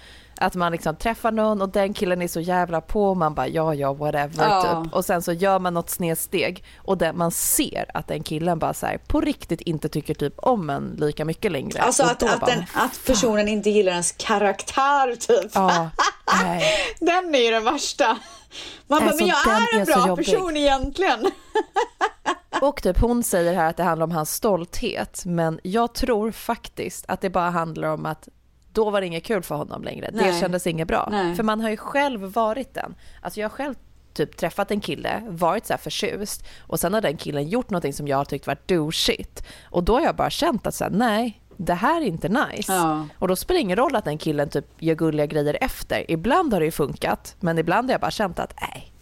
[0.43, 3.49] Att man liksom träffar någon och den killen är så jävla på och man bara
[3.49, 4.83] ja ja whatever Ja.
[4.85, 4.95] typ.
[4.95, 8.75] Och sen så gör man något snedsteg och den, man ser att den killen bara
[8.75, 11.83] så här, på riktigt inte tycker typ om en lika mycket längre.
[11.83, 15.51] Alltså att, att, bara, den, att personen inte gillar ens karaktär typ.
[15.55, 15.91] Ja.
[17.01, 18.07] Den är ju den värsta.
[18.87, 20.27] Man bara, Alltså, men jag är en är bra jobbig.
[20.27, 21.27] person egentligen.
[22.61, 27.05] Och typ hon säger här att det handlar om hans stolthet, men jag tror faktiskt
[27.09, 28.29] att det bara handlar om att
[28.73, 30.11] då var det inget kul för honom längre.
[30.13, 30.41] Det Nej.
[30.41, 31.09] kändes inget bra.
[31.11, 31.35] Nej.
[31.35, 32.95] För man har ju själv varit den.
[33.21, 33.75] Alltså jag har själv
[34.15, 37.93] typ träffat en kille, varit så här förtjust och sen har den killen gjort någonting
[37.93, 39.45] som jag har tyckt varit douchigt.
[39.65, 42.73] Och då har jag bara känt att så här, nej, det här är inte nice.
[42.73, 43.07] Ja.
[43.19, 46.11] Och då spelar det ingen roll att den killen typ gör gulliga grejer efter.
[46.11, 48.93] Ibland har det ju funkat, men ibland har jag bara känt att nej,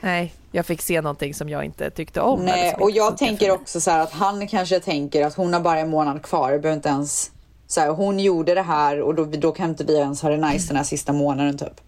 [0.00, 2.44] nej, jag fick se någonting som jag inte tyckte om.
[2.44, 5.90] Nej, och jag tänker också så att han kanske tänker att hon har bara en
[5.90, 7.30] månad kvar, behöver inte ens
[7.66, 10.36] så här, hon gjorde det här och då, då kan inte vi ens ha det
[10.36, 11.80] nice den här sista månaden typ.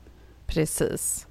[0.47, 1.27] Precis.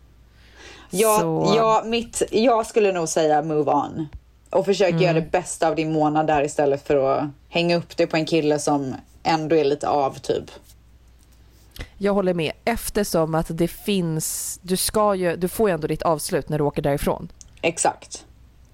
[0.89, 4.07] Jag, Så- jag, mitt, jag skulle nog säga move on.
[4.49, 5.01] Och försök Mm.
[5.01, 8.25] göra det bästa av din månad där istället för att hänga upp dig på en
[8.25, 10.43] kille som ändå är lite av typ.
[11.97, 16.01] Jag håller med eftersom att det finns, du ska ju, du får ju ändå ditt
[16.01, 17.31] avslut när du åker därifrån.
[17.61, 18.25] Exakt.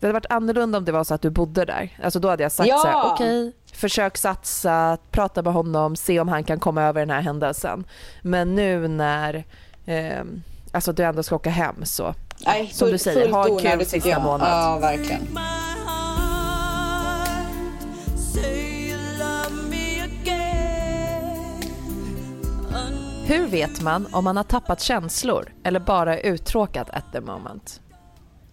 [0.03, 1.97] Det hade varit annorlunda om det var så att du bodde där.
[2.03, 2.77] Alltså då hade jag sagt Ja!
[2.77, 7.09] så här, okej, försök satsa, prata med honom, se om han kan komma över den
[7.09, 7.83] här händelsen.
[8.21, 9.45] Men nu när
[9.85, 10.23] eh,
[10.71, 12.13] alltså du ändå ska åka hem så,
[12.45, 14.47] Nej, som du säger, ha kul sista månad.
[14.51, 15.27] Ja, verkligen.
[23.25, 27.81] Hur vet man om man har tappat känslor eller bara är uttråkad at the moment?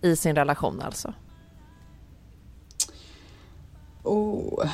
[0.02, 1.14] I sin relation alltså.
[4.02, 4.70] Oh.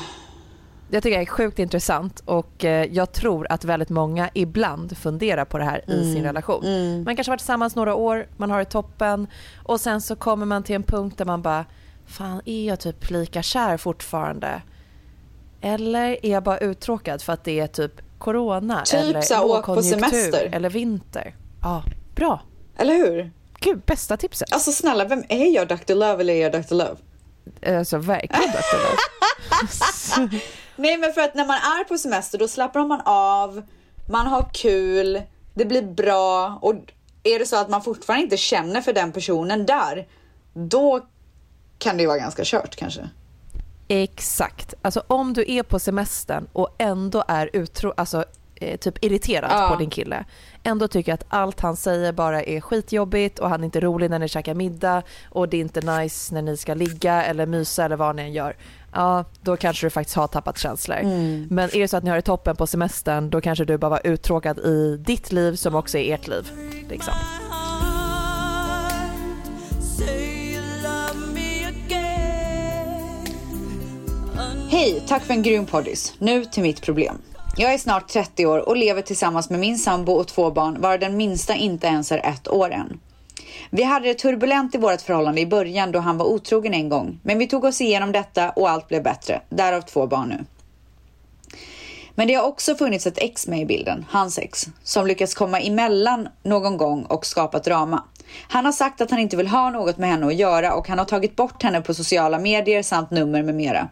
[0.91, 5.45] Jag tycker det är sjukt intressant och eh, jag tror att väldigt många ibland funderar
[5.45, 6.15] på det här i Mm.
[6.15, 6.65] sin relation.
[6.65, 7.05] Mm.
[7.05, 9.27] Man kanske har varit tillsammans några år, man har det toppen
[9.65, 11.65] och sen så kommer man till en punkt där man bara
[12.09, 14.63] Fan, är jag typ lika kär fortfarande?
[15.61, 20.49] Eller är jag bara uttråkad för att det är typ corona Typ eller lågkonjunktur semester.
[20.53, 21.35] eller vinter?
[21.63, 21.83] Ja,
[22.15, 22.41] bra.
[22.77, 23.31] Eller hur?
[23.61, 24.53] Gud, bästa tipset.
[24.53, 25.95] Alltså snälla, vem är jag Dr.
[25.95, 26.75] Love eller är jag Dr.
[26.75, 26.97] Love?
[27.67, 28.53] Alltså verkligen.
[28.53, 30.41] Love.
[30.77, 33.63] Nej men för att när man är på semester då slappnar man av,
[34.09, 35.23] man har kul,
[35.55, 36.75] det blir bra och
[37.23, 40.07] är det så att man fortfarande inte känner för den personen där,
[40.55, 41.07] då
[41.79, 43.09] kan det ju vara ganska kört kanske.
[43.89, 44.75] Exakt.
[44.83, 48.25] Alltså om du är på semestern och ändå är utro, alltså,
[48.61, 49.69] eh, typ irriterad Ja.
[49.73, 50.25] på din kille.
[50.63, 54.19] Ändå tycker att allt han säger bara är skitjobbigt och han är inte rolig när
[54.19, 57.97] ni käkar middag och det är inte nice när ni ska ligga eller mysa eller
[57.97, 58.57] vad ni än gör.
[58.93, 60.97] Ja, då kanske du faktiskt har tappat känslor.
[60.97, 61.47] Mm.
[61.51, 63.89] Men är det så att ni har det toppen på semestern då kanske du bara
[63.89, 66.51] var uttråkad i ditt liv som också är ert liv.
[66.91, 67.15] Liksom.
[74.71, 76.15] Hej, tack för en grym poddis.
[76.19, 77.19] Nu till mitt problem.
[77.59, 80.99] Jag är snart 30 år och lever tillsammans med min sambo och två barn, varav
[80.99, 83.01] den minsta inte ens är ett år än.
[83.71, 87.21] Vi hade det turbulent i vårt förhållande i början då han var otrogen en gång,
[87.23, 89.41] men vi tog oss igenom detta och allt blev bättre.
[89.49, 90.45] Därav två barn nu.
[92.15, 95.61] Men det har också funnits ett ex med i bilden, hans ex, som lyckats komma
[95.61, 98.05] emellan någon gång och skapat drama.
[98.49, 100.99] Han har sagt att han inte vill ha något med henne att göra och han
[100.99, 103.89] har tagit bort henne på sociala medier samt nummer med mera.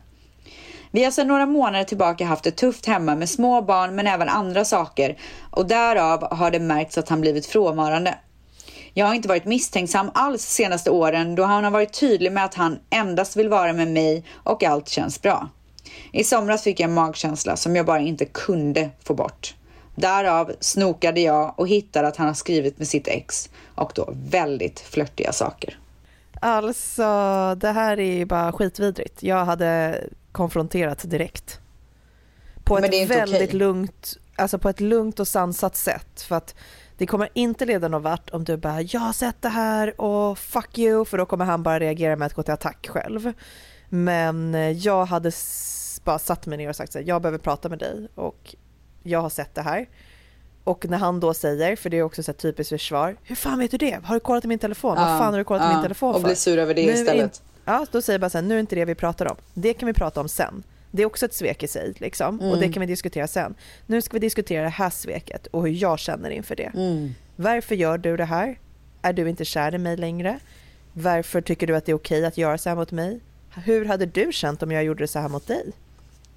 [0.94, 4.28] Vi har sedan några månader tillbaka haft det tufft hemma med små barn men även
[4.28, 5.18] andra saker
[5.50, 8.18] och därav har det märkts att han blivit frånvarande.
[8.92, 12.54] Jag har inte varit misstänksam alls senaste åren då han har varit tydlig med att
[12.54, 15.48] han endast vill vara med mig och allt känns bra.
[16.12, 19.54] I somras fick jag en magkänsla som jag bara inte kunde få bort.
[19.94, 24.80] Därav snokade jag och hittade att han har skrivit med sitt ex och då väldigt
[24.80, 25.78] flörtiga saker.
[26.40, 27.02] Alltså,
[27.56, 29.22] det här är ju bara skitvidrigt.
[29.22, 30.00] Jag hade
[30.34, 31.60] konfronterat direkt.
[32.64, 33.58] På Men ett väldigt okej.
[33.58, 36.22] lugnt, alltså på ett lugnt och sansat sätt.
[36.22, 36.54] För att
[36.98, 40.38] det kommer inte leda någon vart om du bara “jag har sett det här och
[40.38, 43.32] fuck you” för då kommer han bara reagera med att gå till attack själv.
[43.88, 45.32] Men eh, jag hade
[46.04, 48.54] bara satt mig ner och sagt så här, “jag behöver prata med dig och
[49.02, 49.88] jag har sett det här”.
[50.64, 53.70] Och när han då säger, för det är också så typiskt försvar, “hur fan vet
[53.70, 54.00] du det?
[54.04, 54.96] Har du kollat i min telefon?
[54.96, 56.74] Vad Ja, fan har du kollat i ja, min telefon och för?” blir sur över
[56.74, 57.42] det Nu istället.
[57.64, 59.36] Ja, då säger jag bara så här, nu är inte det vi pratar om.
[59.54, 60.62] Det kan vi prata om sen.
[60.90, 62.72] Det är också ett svek i sig liksom och det Mm.
[62.72, 63.54] kan vi diskutera sen.
[63.86, 66.72] Nu ska vi diskutera det här sveket och hur jag känner inför det.
[66.74, 67.14] Mm.
[67.36, 68.58] Varför gör du det här?
[69.02, 70.38] Är du inte kär i mig längre?
[70.92, 73.20] Varför tycker du att det är okej att göra så här mot mig?
[73.64, 75.72] Hur hade du känt om jag gjorde så här mot dig?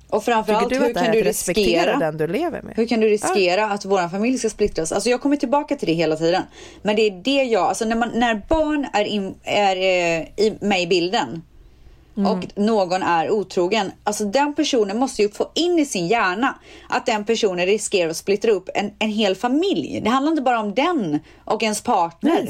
[0.09, 2.75] Och framförallt, hur kan du riskera den du lever med?
[2.75, 4.91] Hur kan du riskera att vår familj ska splittras?
[4.91, 6.43] Alltså jag kommer tillbaka till det hela tiden.
[6.81, 10.57] Men det är det jag, alltså när, man, när barn är, in, är eh, i,
[10.61, 11.41] med i bilden
[12.25, 16.55] och någon är otrogen, alltså den personen måste ju få in i sin hjärna
[16.89, 20.01] att den personen riskerar att splittra upp en, en hel familj.
[20.03, 22.47] Det handlar inte bara om den och ens partner.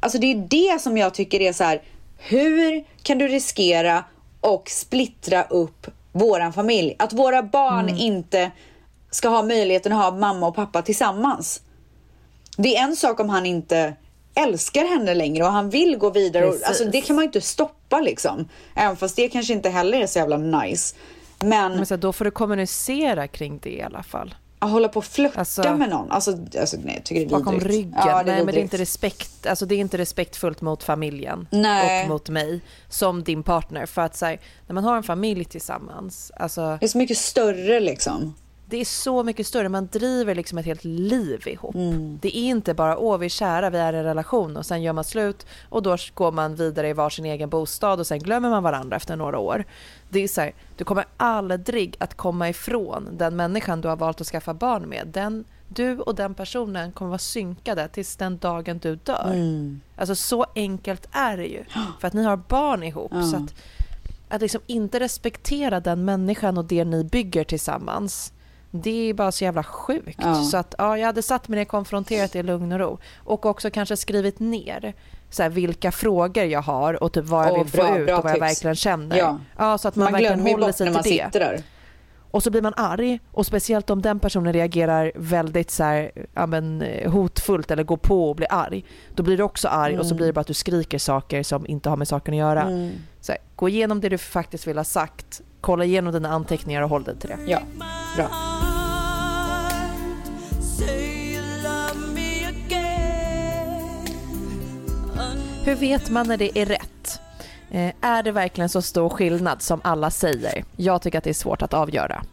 [0.00, 1.82] Alltså det är det som jag tycker är så här.
[2.18, 4.04] Hur kan du riskera
[4.40, 6.96] och splittra upp våran familj?
[6.98, 8.50] Att våra barn inte
[9.10, 11.62] ska ha möjligheten att ha mamma och pappa tillsammans.
[12.56, 13.94] Det är en sak om han inte
[14.34, 16.46] älskar henne längre och han vill gå vidare.
[16.46, 18.48] Och, alltså, det kan man ju inte stoppa liksom.
[18.76, 20.96] Även fast det kanske inte heller är så jävla nice.
[21.40, 24.34] Men, Men så då får du kommunicera kring det i alla fall.
[24.62, 26.10] Att hålla på och flörta Alltså- med någon.
[26.10, 27.94] Alltså, alltså nej, jag tycker det är Bakom ryggen.
[27.96, 32.02] Ja, Nej, men det är, inte respekt, alltså det är inte respektfullt mot familjen Nej.
[32.02, 33.86] och mot mig som din partner.
[33.86, 37.80] För att här, när man har en familj tillsammans, alltså, Det är så mycket större
[37.80, 38.34] liksom.
[38.72, 39.68] Det är så mycket större.
[39.68, 41.74] Man driver liksom ett helt liv ihop.
[41.74, 42.18] Mm.
[42.22, 44.82] Det är inte bara åh vi är kära, vi är i en relation och sen
[44.82, 48.50] gör man slut och då går man vidare i varsin egen bostad och sen glömmer
[48.50, 49.64] man varandra efter några år.
[50.08, 54.20] Det är så här, du kommer aldrig att komma ifrån den människan du har valt
[54.20, 55.06] att skaffa barn med.
[55.06, 59.32] Den, du och den personen kommer vara synkade tills den dagen du dör.
[59.32, 59.80] Mm.
[59.96, 61.64] Alltså så enkelt är det ju.
[62.00, 63.12] För att ni har barn ihop.
[63.14, 63.22] Ja.
[63.22, 63.54] Så att,
[64.28, 68.32] att liksom inte respektera den människan och det ni bygger tillsammans.
[68.74, 70.18] Det är bara så jävla sjukt.
[70.22, 70.34] Ja.
[70.34, 72.98] Så att ja, jag hade satt mig ner och konfronterat det i lugn och ro.
[73.18, 74.94] Och också kanske skrivit ner
[75.30, 78.10] så här, vilka frågor jag har och typ vad jag Åh, vill bra- få ut
[78.10, 78.42] och vad jag tips.
[78.42, 79.38] verkligen känner.
[79.58, 79.78] Ja.
[79.78, 81.38] så att man, Man verkligen håller sig till det.
[81.38, 81.62] där.
[82.30, 86.46] Och så blir man arg och speciellt om den personen reagerar väldigt så här, ja,
[86.46, 88.84] men, hotfullt eller går på och blir arg.
[89.14, 90.16] Då blir du också arg och så Mm.
[90.16, 92.62] blir det bara att du skriker saker som inte har med saken att göra.
[92.62, 92.90] Mm.
[93.20, 96.88] Så här, gå igenom det du faktiskt vill ha sagt, kolla igenom dina anteckningar och
[96.88, 97.38] håll dig till det.
[97.46, 97.60] Ja,
[98.16, 98.26] bra.
[105.64, 107.20] Hur vet man när det är rätt?
[107.70, 110.64] Eh, är det verkligen så stor skillnad som alla säger?
[110.76, 112.24] Jag tycker att det är svårt att avgöra.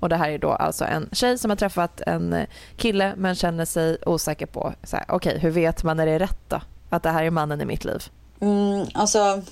[0.00, 3.34] Och det här är då alltså en tjej som har träffat en eh, kille men
[3.34, 6.60] känner sig osäker på, så här, okej hur vet man när det är rätt då?
[6.90, 8.02] Att det här är mannen i mitt liv.
[8.40, 9.42] Mm, alltså...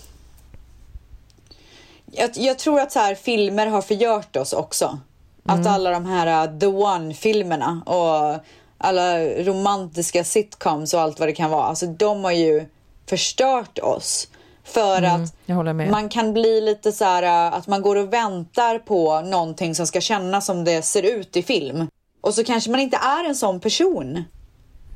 [2.12, 4.98] Jag, jag tror att så här, filmer har förgjort oss också.
[5.44, 5.72] Att Mm.
[5.72, 8.44] alla de här uh, The One-filmerna och
[8.78, 11.64] alla romantiska sitcoms och allt vad det kan vara.
[11.64, 12.66] Alltså de har ju
[13.08, 14.28] förstört oss.
[14.64, 18.78] För Mm, att man kan bli lite så här uh, att man går och väntar
[18.78, 21.86] på någonting som ska kännas som det ser ut i film.
[22.20, 24.24] Och så kanske man inte är en sån person.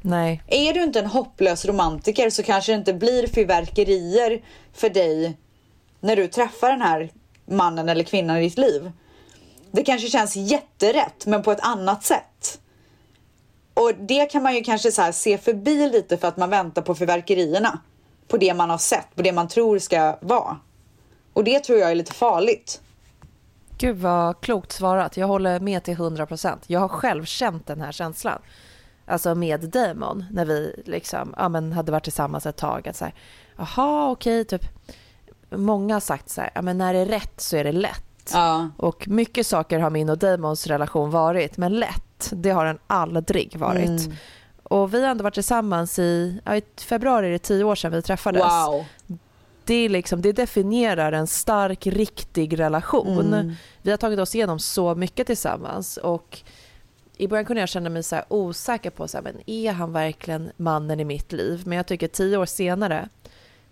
[0.03, 0.43] Nej.
[0.47, 4.41] Är du inte en hopplös romantiker så kanske det inte blir fyrverkerier
[4.73, 5.37] för dig
[6.01, 7.11] när du träffar den här
[7.47, 8.93] mannen eller kvinnan i ditt liv.
[9.71, 12.61] Det kanske känns jätterätt men på ett annat sätt.
[13.75, 16.83] Och det kan man ju kanske så här se förbi lite för att man väntar
[16.83, 17.79] på fyrverkerierna.
[18.29, 20.57] På det man har sett, på det man tror ska vara.
[21.33, 22.81] Och det tror jag är lite farligt.
[23.79, 25.17] Gud vad klokt svarat.
[25.17, 26.57] Jag håller med till 100%.
[26.67, 28.39] Jag har själv känt den här känslan.
[29.07, 32.89] Alltså med Damon när vi liksom, ja, men hade varit tillsammans ett tag.
[32.89, 33.15] Att så här,
[33.57, 34.65] Jaha, okej, typ.
[35.51, 38.31] Många har sagt så här, ja, men när det är rätt så är det lätt.
[38.33, 38.71] Ja.
[38.77, 43.57] Och mycket saker har min och Damons relation varit, men lätt, det har den aldrig
[43.57, 44.07] varit.
[44.07, 44.13] Mm.
[44.63, 47.93] Och vi har ändå varit tillsammans i, ja, i februari är det tio år sedan
[47.93, 48.43] vi träffades.
[48.43, 48.85] Wow.
[49.65, 53.35] Det, är liksom, det definierar en stark, riktig relation.
[53.35, 53.53] Mm.
[53.83, 56.43] Vi har tagit oss igenom så mycket tillsammans och
[57.17, 60.51] i början kunde jag känna mig så osäker på så här, men är han verkligen
[60.57, 61.63] mannen i mitt liv?
[61.67, 63.09] Men jag tycker tio år senare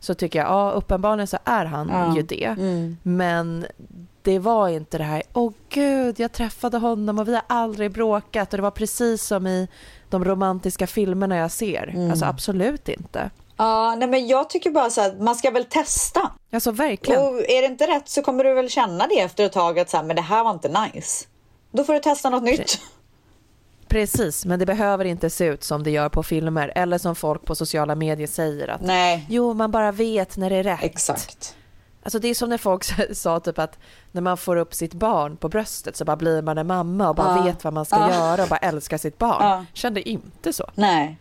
[0.00, 2.16] så tycker jag, ja uppenbarligen så är han Ja.
[2.16, 2.44] ju det.
[2.44, 2.96] Mm.
[3.02, 3.66] Men
[4.22, 8.52] det var inte det här, åh gud, jag träffade honom och vi har aldrig bråkat
[8.52, 9.68] och det var precis som i
[10.10, 11.88] de romantiska filmerna jag ser.
[11.94, 12.10] Mm.
[12.10, 13.30] Alltså absolut inte.
[13.56, 16.30] Ja, nej men jag tycker bara så att man ska väl testa.
[16.52, 17.20] Alltså verkligen.
[17.22, 19.90] Och är det inte rätt så kommer du väl känna det efter ett tag att
[19.90, 21.26] så här, men det här var inte nice.
[21.72, 22.80] Då får du testa något nytt.
[23.88, 27.44] Precis, men det behöver inte se ut som det gör på filmer eller som folk
[27.44, 29.26] på sociala medier säger att Nej.
[29.28, 30.82] jo, man bara vet när det är rätt.
[30.82, 31.54] Exakt.
[32.02, 32.84] Alltså det är som när folk
[33.16, 33.78] sa typ att
[34.12, 37.14] när man får upp sitt barn på bröstet så bara blir man en mamma och
[37.14, 37.42] bara Ja.
[37.42, 38.10] vet vad man ska Ja.
[38.14, 39.36] göra och bara älskar sitt barn.
[39.46, 39.64] Ja.
[39.72, 40.70] Kände inte så.
[40.74, 41.18] Nej.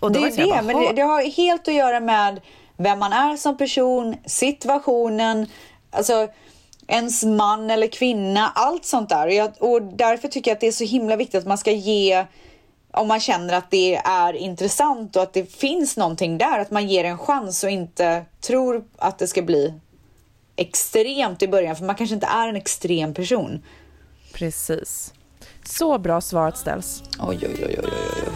[0.00, 2.40] Och det är det, bara, men det, det har helt att göra med
[2.76, 5.46] vem man är som person, situationen,
[5.90, 6.28] alltså
[6.86, 9.26] ens man eller kvinna, allt sånt där.
[9.26, 11.72] Och, jag, och därför tycker jag att det är så himla viktigt att man ska
[11.72, 12.26] ge,
[12.92, 16.88] om man känner att det är intressant och att det finns någonting där, att man
[16.88, 19.74] ger en chans och inte tror att det ska bli
[20.56, 23.62] extremt i början, för man kanske inte är en extrem person.
[24.32, 25.14] Precis.
[25.64, 27.02] Så bra svaret ställs.
[27.20, 28.32] Oj, oj, oj, oj, oj, oj.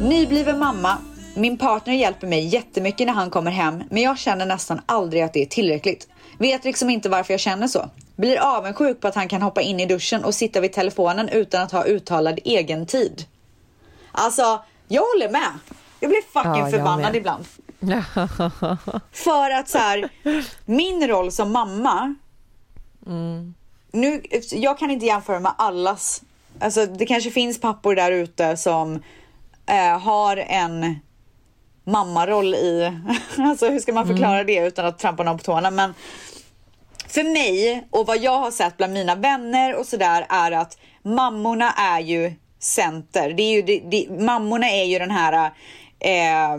[0.00, 0.98] Nybliven mamma.
[1.36, 5.32] Min partner hjälper mig jättemycket när han kommer hem, men jag känner nästan aldrig att
[5.32, 6.08] det är tillräckligt.
[6.38, 7.90] Vet liksom inte varför jag känner så.
[8.16, 11.62] Blir avundsjuk på att han kan hoppa in i duschen och sitta vid telefonen utan
[11.62, 13.24] att ha uttalad egen tid.
[14.12, 15.48] Alltså, jag håller med.
[16.00, 17.16] Jag blir fucking Ja, jag förbannad med.
[17.16, 17.44] ibland.
[19.12, 20.08] För att så här,
[20.64, 22.14] min roll som mamma,
[23.92, 24.22] nu,
[24.52, 26.22] jag kan inte jämföra med allas,
[26.60, 29.02] alltså det kanske finns pappor där ute som
[29.66, 30.96] eh, har en
[31.86, 32.92] mammaroll i,
[33.38, 35.94] alltså hur ska man förklara det utan att trampa någon på tårna men
[37.08, 41.72] för mig och vad jag har sett bland mina vänner och sådär är att mammorna
[41.72, 43.32] är ju center.
[43.32, 45.52] Det är ju, det, det, mammorna är ju den här
[45.98, 46.58] eh,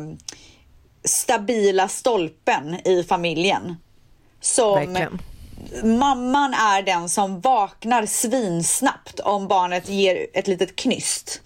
[1.04, 3.76] stabila stolpen i familjen.
[4.42, 5.20] Som Verkligen.
[5.98, 11.42] mamman är den som vaknar svinsnabbt om barnet ger ett litet knyst.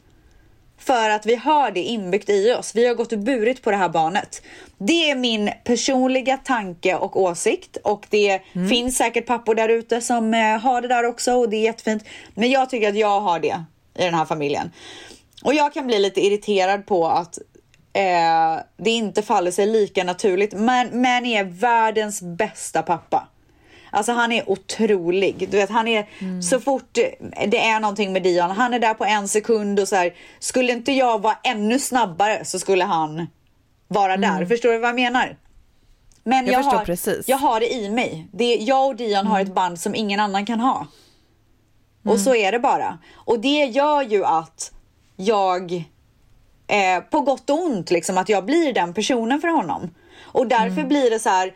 [0.81, 2.75] För att vi har det inbyggt i oss.
[2.75, 4.41] Vi har gått och burit på det här barnet.
[4.77, 10.33] Det är min personliga tanke och åsikt och det finns säkert pappor där ute som
[10.33, 12.03] eh, har det där också och det är jättefint.
[12.33, 13.63] Men jag tycker att jag har det
[13.97, 14.71] i den här familjen.
[15.43, 17.37] Och jag kan bli lite irriterad på att
[17.93, 20.53] eh, det inte faller sig lika naturligt.
[20.53, 23.27] Men man är världens bästa pappa.
[23.91, 25.47] Alltså han är otrolig.
[25.51, 26.05] Du vet, han är
[26.41, 26.93] så fort
[27.47, 30.13] det är någonting med Dion, han är där på en sekund och så här.
[30.39, 33.27] Skulle inte jag vara ännu snabbare så skulle han
[33.87, 34.45] vara där.
[34.45, 35.37] Förstår du vad jag menar?
[36.23, 37.27] Men Jag jag, har, precis.
[37.27, 38.27] jag har det i mig.
[38.31, 40.87] Det, jag och Dion har ett band som ingen annan kan ha.
[42.05, 42.99] Och så är det bara.
[43.13, 44.71] Och det gör ju att
[45.15, 45.73] jag,
[46.67, 49.89] eh, på gott och ont, liksom, att jag blir den personen för honom.
[50.21, 51.53] Och därför blir det så här.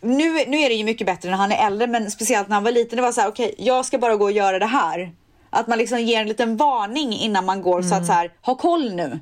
[0.00, 2.64] Nu, nu är det ju mycket bättre när han är äldre, men speciellt när han
[2.64, 2.96] var liten.
[2.96, 5.12] Det var så här, okej, jag ska bara gå och göra det här.
[5.50, 8.54] Att man liksom ger en liten varning innan man går så att så här, ha
[8.54, 9.20] koll nu.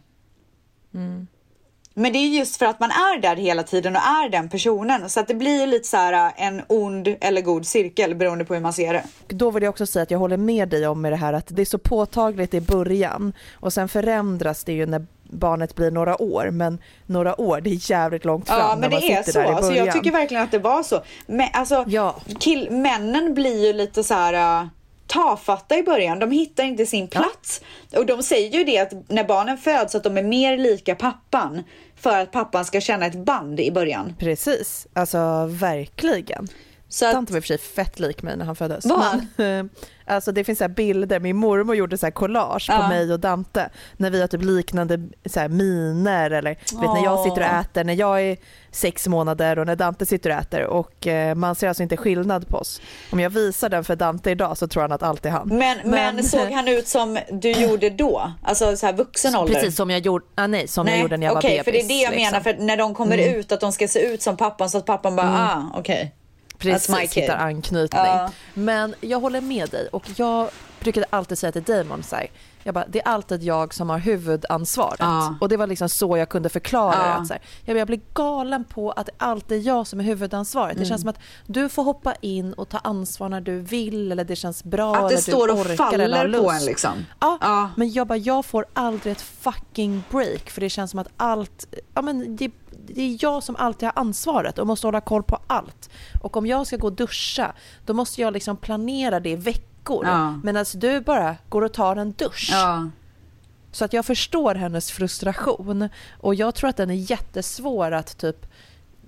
[1.95, 5.11] Men det är just för att man är där hela tiden och är den personen.
[5.11, 8.61] Så att det blir lite så här en ond eller god cirkel beroende på hur
[8.61, 9.05] man ser det.
[9.29, 11.47] Då vill jag också säga att jag håller med dig om med det här att
[11.49, 16.22] det är så påtagligt i början och sen förändras det ju när barnet blir några
[16.22, 19.22] år men några år det är jävligt långt fram Ja, när men man det är
[19.22, 19.41] så.
[19.41, 21.03] Alltså, jag tycker verkligen att det var så.
[21.26, 21.85] Men alltså,
[22.39, 24.68] kill, männen blir ju lite så här uh,
[25.07, 26.18] tafatta i början.
[26.18, 27.61] De hittar inte sin plats.
[27.97, 31.62] Och de säger ju det att när barnen föds att de är mer lika pappan
[31.97, 34.14] för att pappan ska känna ett band i början.
[34.18, 36.49] Precis, alltså verkligen.
[36.91, 38.84] Så att, Dante var i och för sig fett lik mig när han föddes.
[38.86, 39.20] Var?
[39.36, 39.70] Men, eh,
[40.07, 42.78] alltså det finns så bilder, min mormor gjorde så här collage Ja.
[42.82, 47.05] på mig och Dante när vi har typ liknande så miner eller du vet, när
[47.05, 48.36] jag sitter och äter när jag är
[48.70, 52.49] sex månader och när Dante sitter och äter och eh, man ser alltså inte skillnad
[52.49, 52.80] på oss.
[53.12, 55.49] Om jag visar den för Dante idag så tror han att allt är han.
[55.49, 58.32] men, men, såg han ut som du gjorde då?
[58.43, 59.55] Alltså så här vuxen ålder?
[59.55, 61.64] Precis som jag gjorde, ah, nej, som jag gjorde när jag var okej, bebis.
[61.64, 62.24] för det är det jag liksom.
[62.32, 63.34] menar, för när de kommer Mm.
[63.41, 65.41] ut att de ska se ut som pappan så att pappan bara, Mm.
[65.41, 66.14] ah, okej.
[66.59, 67.22] Precis, That's my kid.
[67.22, 68.02] hittar anknytning.
[68.04, 68.30] Ja.
[68.54, 70.50] Men jag håller med dig och jag
[70.80, 72.26] brukade alltid säga till Damon så här,
[72.62, 74.96] jag bara, det är alltid jag som har huvudansvaret.
[74.98, 75.34] Ja.
[75.40, 77.02] Och det var liksom så jag kunde förklara Ja.
[77.06, 77.12] det.
[77.14, 80.00] Att så här, jag, bara, jag blir galen på att det alltid är jag som
[80.00, 80.74] är huvudansvaret.
[80.74, 80.88] Det Mm.
[80.88, 84.36] känns som att du får hoppa in och ta ansvar när du vill eller det
[84.36, 84.94] känns bra.
[84.96, 87.06] Att det eller står du och orkar faller på en liksom.
[87.20, 91.09] Ja, men jag bara, jag får aldrig ett fucking break för det känns som att
[91.16, 92.50] allt, ja men det,
[92.95, 95.91] det är jag som alltid har ansvaret och måste hålla koll på allt.
[96.22, 97.53] Och om jag ska gå och duscha,
[97.86, 100.07] då måste jag liksom planera det i veckor.
[100.07, 100.41] Ja.
[100.43, 102.49] Men alltså du bara går och tar en dusch.
[102.53, 102.91] Ja.
[103.72, 105.89] Så att jag förstår hennes frustration
[106.20, 108.47] och jag tror att den är jättesvår att typ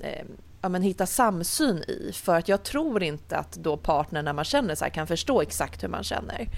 [0.01, 0.24] eh,
[0.61, 4.45] ja, men hitta samsyn i för att jag tror inte att då partnern när man
[4.45, 6.49] känner så här kan förstå exakt hur man känner.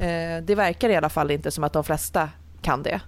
[0.00, 2.30] Eh, det verkar i alla fall inte som att de flesta
[2.62, 3.00] kan det.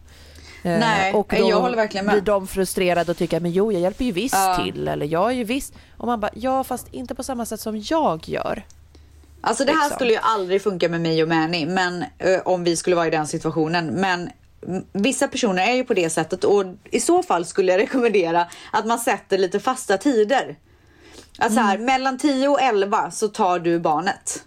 [0.63, 2.15] Eh, Nej, och då jag håller verkligen med.
[2.15, 4.61] blir de frustrerade och tycker men jo jag hjälper ju visst Ja.
[4.65, 7.61] till eller jag är ju visst och man bara ja fast inte på samma sätt
[7.61, 8.65] som jag gör.
[9.41, 9.95] Alltså det här Liksom.
[9.97, 13.11] skulle ju aldrig funka med mig och Mani, men eh, om vi skulle vara i
[13.11, 13.87] den situationen.
[13.87, 14.31] Men
[14.67, 18.47] mm, vissa personer är ju på det sättet och i så fall skulle jag rekommendera
[18.73, 20.57] att man sätter lite fasta tider.
[21.39, 21.87] Att så här, Mm.
[21.87, 24.45] mellan 10 och 11 så tar du barnet.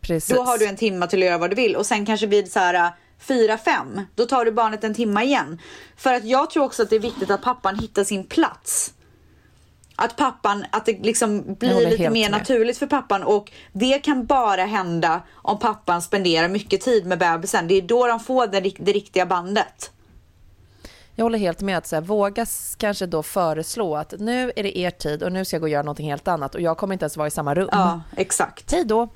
[0.00, 0.36] Precis.
[0.36, 2.52] Då har du en timme till att göra vad du vill och sen kanske vid
[2.52, 2.90] så här
[3.26, 5.60] 4-5 då tar du barnet en timme igen.
[5.96, 8.94] För att jag tror också att det är viktigt att pappan hittar sin plats.
[9.96, 12.30] Att pappan, att det liksom blir lite mer med.
[12.30, 17.68] naturligt för pappan och det kan bara hända om pappan spenderar mycket tid med bebisen.
[17.68, 19.90] Det är då de får det, det riktiga bandet.
[21.14, 22.46] Jag håller helt med att så här, våga
[22.76, 25.70] kanske då föreslå att nu är det er tid och nu ska jag gå och
[25.70, 27.68] göra någonting helt annat och jag kommer inte ens vara i samma rum.
[27.72, 28.72] Ja, exakt.
[28.72, 29.08] Hej då.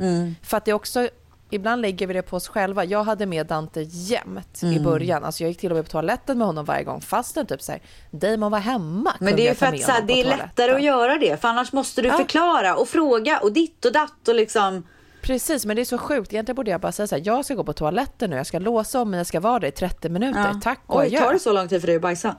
[0.42, 1.08] För att det är också,
[1.50, 2.84] ibland lägger vi det på oss själva.
[2.84, 4.82] Jag hade med Dante jämt i Mm.
[4.82, 5.24] början.
[5.24, 7.60] Alltså jag gick till och med på toaletten med honom varje gång fastän typ
[8.10, 9.14] Damon var hemma.
[9.20, 12.02] Men det är för att så det är lättare att göra det för annars måste
[12.02, 12.16] du Ja.
[12.16, 14.82] förklara och fråga och ditt och datt och liksom.
[15.22, 16.32] Precis, men det är så sjukt.
[16.32, 18.58] Egentligen borde jag bara säga så här, jag ska gå på toaletten nu, jag ska
[18.58, 20.50] låsa om mig, jag ska vara där i 30 minuter.
[20.54, 20.60] Ja.
[20.62, 21.18] Tack och Oj, adjö.
[21.20, 22.36] tar det så lång tid för dig att bajsa?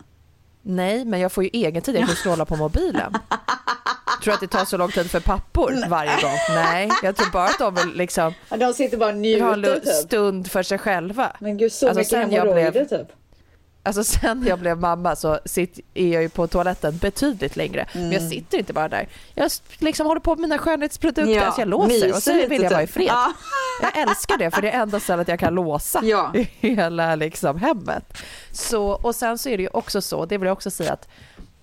[0.61, 1.95] Nej, men jag får ju egen tid.
[1.95, 3.13] Jag kan scrolla på mobilen.
[4.23, 6.37] Tror att det tar så lång tid för pappor varje gång?
[6.49, 9.79] Nej, jag tror bara att de vill liksom de sitter bara och en njuter lu-
[9.79, 9.93] typ.
[9.93, 11.31] stund för sig själva.
[11.39, 13.07] Men gud, så mycket sen jag hemorrojder typ.
[13.83, 17.87] Alltså sen jag blev mamma så sitt, är jag ju på toaletten betydligt längre.
[17.93, 18.29] Men jag Mm.
[18.29, 19.07] sitter inte bara där.
[19.35, 22.69] Jag liksom håller på med mina skönhetsprodukter, Ja, så jag låser och så vill jag
[22.71, 22.93] vara i typ.
[22.93, 23.07] fred.
[23.09, 23.33] Ja.
[23.81, 26.31] Jag älskar det för det är enda stället jag kan låsa Ja.
[26.35, 28.17] i hela liksom, hemmet.
[28.51, 31.07] Så, och sen så är det ju också så, det vill jag också säga att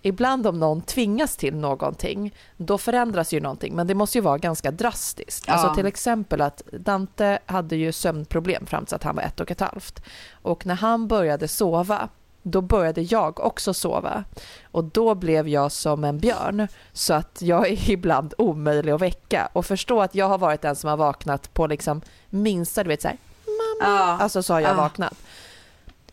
[0.05, 4.39] ibland om någon tvingas till någonting, då förändras ju någonting, men det måste ju vara
[4.39, 5.45] ganska drastiskt.
[5.47, 5.53] Ja.
[5.55, 9.51] Alltså till exempel att Dante hade ju sömnproblem fram till att han var ett och
[9.51, 10.03] ett halvt.
[10.43, 12.09] Och när han började sova,
[12.43, 14.25] då började jag också sova.
[14.71, 19.49] Och då blev jag som en björn, så att jag är ibland omöjlig att väcka.
[19.53, 22.01] Och förstå att jag har varit den som har vaknat på liksom
[22.31, 23.17] minsta, du vet så här,
[23.81, 24.17] Ja.
[24.21, 24.75] Alltså så har jag Ja.
[24.75, 25.15] vaknat.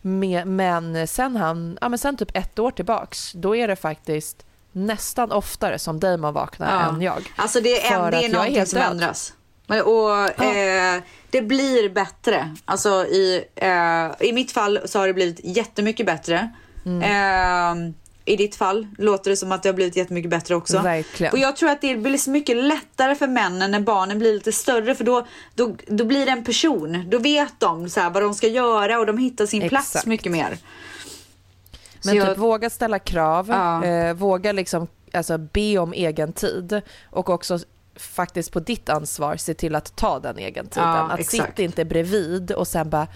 [0.02, 5.32] Men sen han, ja men sen typ ett år tillbaks, då är det faktiskt nästan
[5.32, 6.89] oftare som Damon vaknar Ja.
[6.89, 7.34] än jag.
[7.36, 8.91] Alltså det är, en, det är någonting helt som död.
[8.91, 9.34] ändras.
[9.68, 12.56] Och eh, det blir bättre.
[12.66, 16.49] Alltså i, eh, i mitt fall så har det blivit jättemycket bättre.
[16.86, 17.02] Mm.
[17.02, 17.93] Eh,
[18.32, 20.79] I ditt fall låter det som att det har blivit jättemycket bättre också.
[20.82, 21.34] Verkligen.
[21.34, 24.51] Och jag tror att det blir så mycket lättare för männen när barnen blir lite
[24.51, 27.05] större för då, då, då blir det en person.
[27.09, 30.05] Då vet de så här, vad de ska göra och de hittar sin plats Exakt.
[30.05, 30.57] mycket mer.
[32.05, 33.86] Men jag- typ våga ställa krav, Ja.
[33.86, 37.59] eh, våga liksom, alltså, be om egen tid och också
[37.95, 40.89] faktiskt på ditt ansvar se till att ta den egen tiden.
[40.89, 41.49] Ja, att exakt.
[41.49, 43.07] sitta inte bredvid och sen bara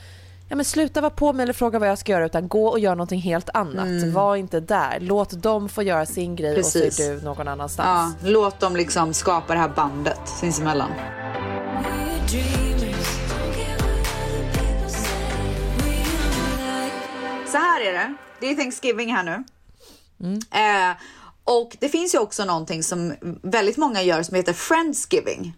[0.48, 2.80] Ja, men sluta vara på mig eller fråga vad jag ska göra utan gå och
[2.80, 3.86] gör någonting helt annat.
[3.86, 4.14] Mm.
[4.14, 4.98] Var inte där.
[5.00, 6.96] Låt dem få göra sin grej och Precis.
[6.96, 8.16] så är du någon Ja, annanstans.
[8.24, 10.89] låt dem liksom skapa det här bandet sinsemellan.
[17.48, 18.14] Så här är det.
[18.39, 19.43] Det är Thanksgiving här nu.
[20.52, 20.96] Eh,
[21.43, 25.54] och det finns ju också någonting som väldigt många gör som heter Friendsgiving.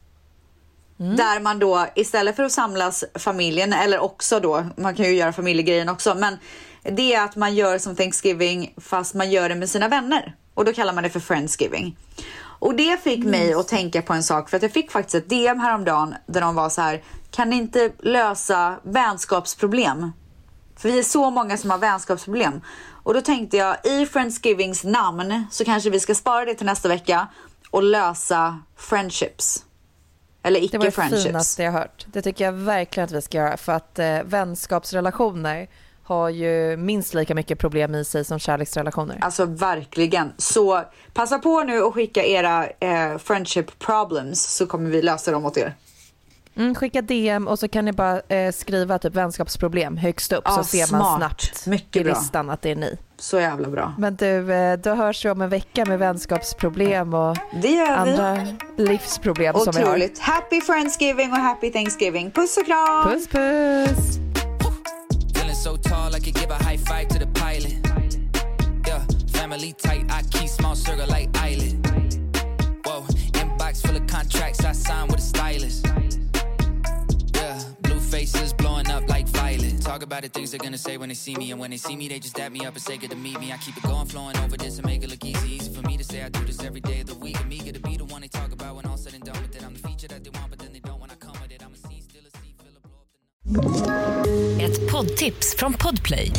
[0.97, 5.33] Där man då istället för att samlas familjen eller också då, man kan ju göra
[5.33, 6.37] familjegrejen också, men
[6.83, 10.65] det är att man gör som Thanksgiving fast man gör det med sina vänner och
[10.65, 11.97] då kallar man det för Friendsgiving.
[12.59, 15.29] Och det fick mig att tänka på en sak för att jag fick faktiskt ett
[15.29, 20.11] DM häromdagen där de var så här, kan ni inte lösa vänskapsproblem?
[20.77, 22.61] För vi är så många som har vänskapsproblem.
[23.03, 26.87] Och då tänkte jag i Friendsgivings namn så kanske vi ska spara det till nästa
[26.89, 27.27] vecka
[27.71, 29.63] och lösa friendships.
[30.47, 31.23] Eller Det var det icke-friendships.
[31.23, 32.05] finaste jag hört.
[32.13, 35.67] Det tycker jag verkligen att vi ska göra för att eh, vänskapsrelationer
[36.03, 39.17] har ju minst lika mycket problem i sig som kärleksrelationer.
[39.21, 40.33] Alltså verkligen.
[40.37, 40.83] Så
[41.13, 45.57] passa på nu och skicka era eh, friendship problems så kommer vi lösa dem åt
[45.57, 45.73] er.
[46.57, 50.51] Mm, skicka DM och så kan ni bara eh, skriva typ vänskapsproblem högst upp Ja,
[50.51, 51.17] så ser man smart.
[51.17, 52.13] snabbt Mycket i bra.
[52.13, 52.97] listan att det är ni.
[53.19, 53.93] Så jävla bra.
[53.97, 58.11] Men du, eh, då hörs vi om en vecka med vänskapsproblem och Det gör vi.
[58.11, 58.47] andra
[58.77, 59.87] livsproblem som vi har.
[59.89, 60.19] Otroligt.
[60.19, 62.31] Happy Friendsgiving och happy Thanksgiving.
[62.31, 63.03] Puss och kram!
[63.11, 64.17] Puss puss!
[65.35, 67.73] Feeling so tall, I could give a high five to the pilot.
[68.87, 69.01] Yeah,
[69.33, 71.87] family tight, I keep small circle like island.
[72.85, 73.03] Whoa,
[73.41, 75.85] inbox full of contracts I signed with a stylist.
[78.31, 79.81] Faces blowing up like violet.
[79.81, 81.95] Talk about the things they're gonna say when they see me, and when they see
[81.95, 83.51] me, they just dab me up and say good to meet me.
[83.51, 85.55] I keep it going, flowing over this and make it look easy.
[85.55, 87.39] Easy for me to say I do this every day of the week.
[87.39, 89.41] And me get to be the one they talk about when all said and done
[89.41, 89.63] with it.
[89.63, 91.61] I'm the feature that they want, but then they don't when I come with it.
[91.65, 96.31] I'm a C, still a C, fill a blow Ett poddtips från Podplay.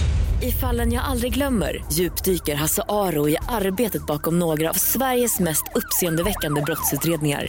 [0.43, 5.65] I fallen jag aldrig glömmer djupdyker Hasse Aro i arbetet bakom några av Sveriges mest
[5.75, 7.49] uppseendeväckande brottsutredningar.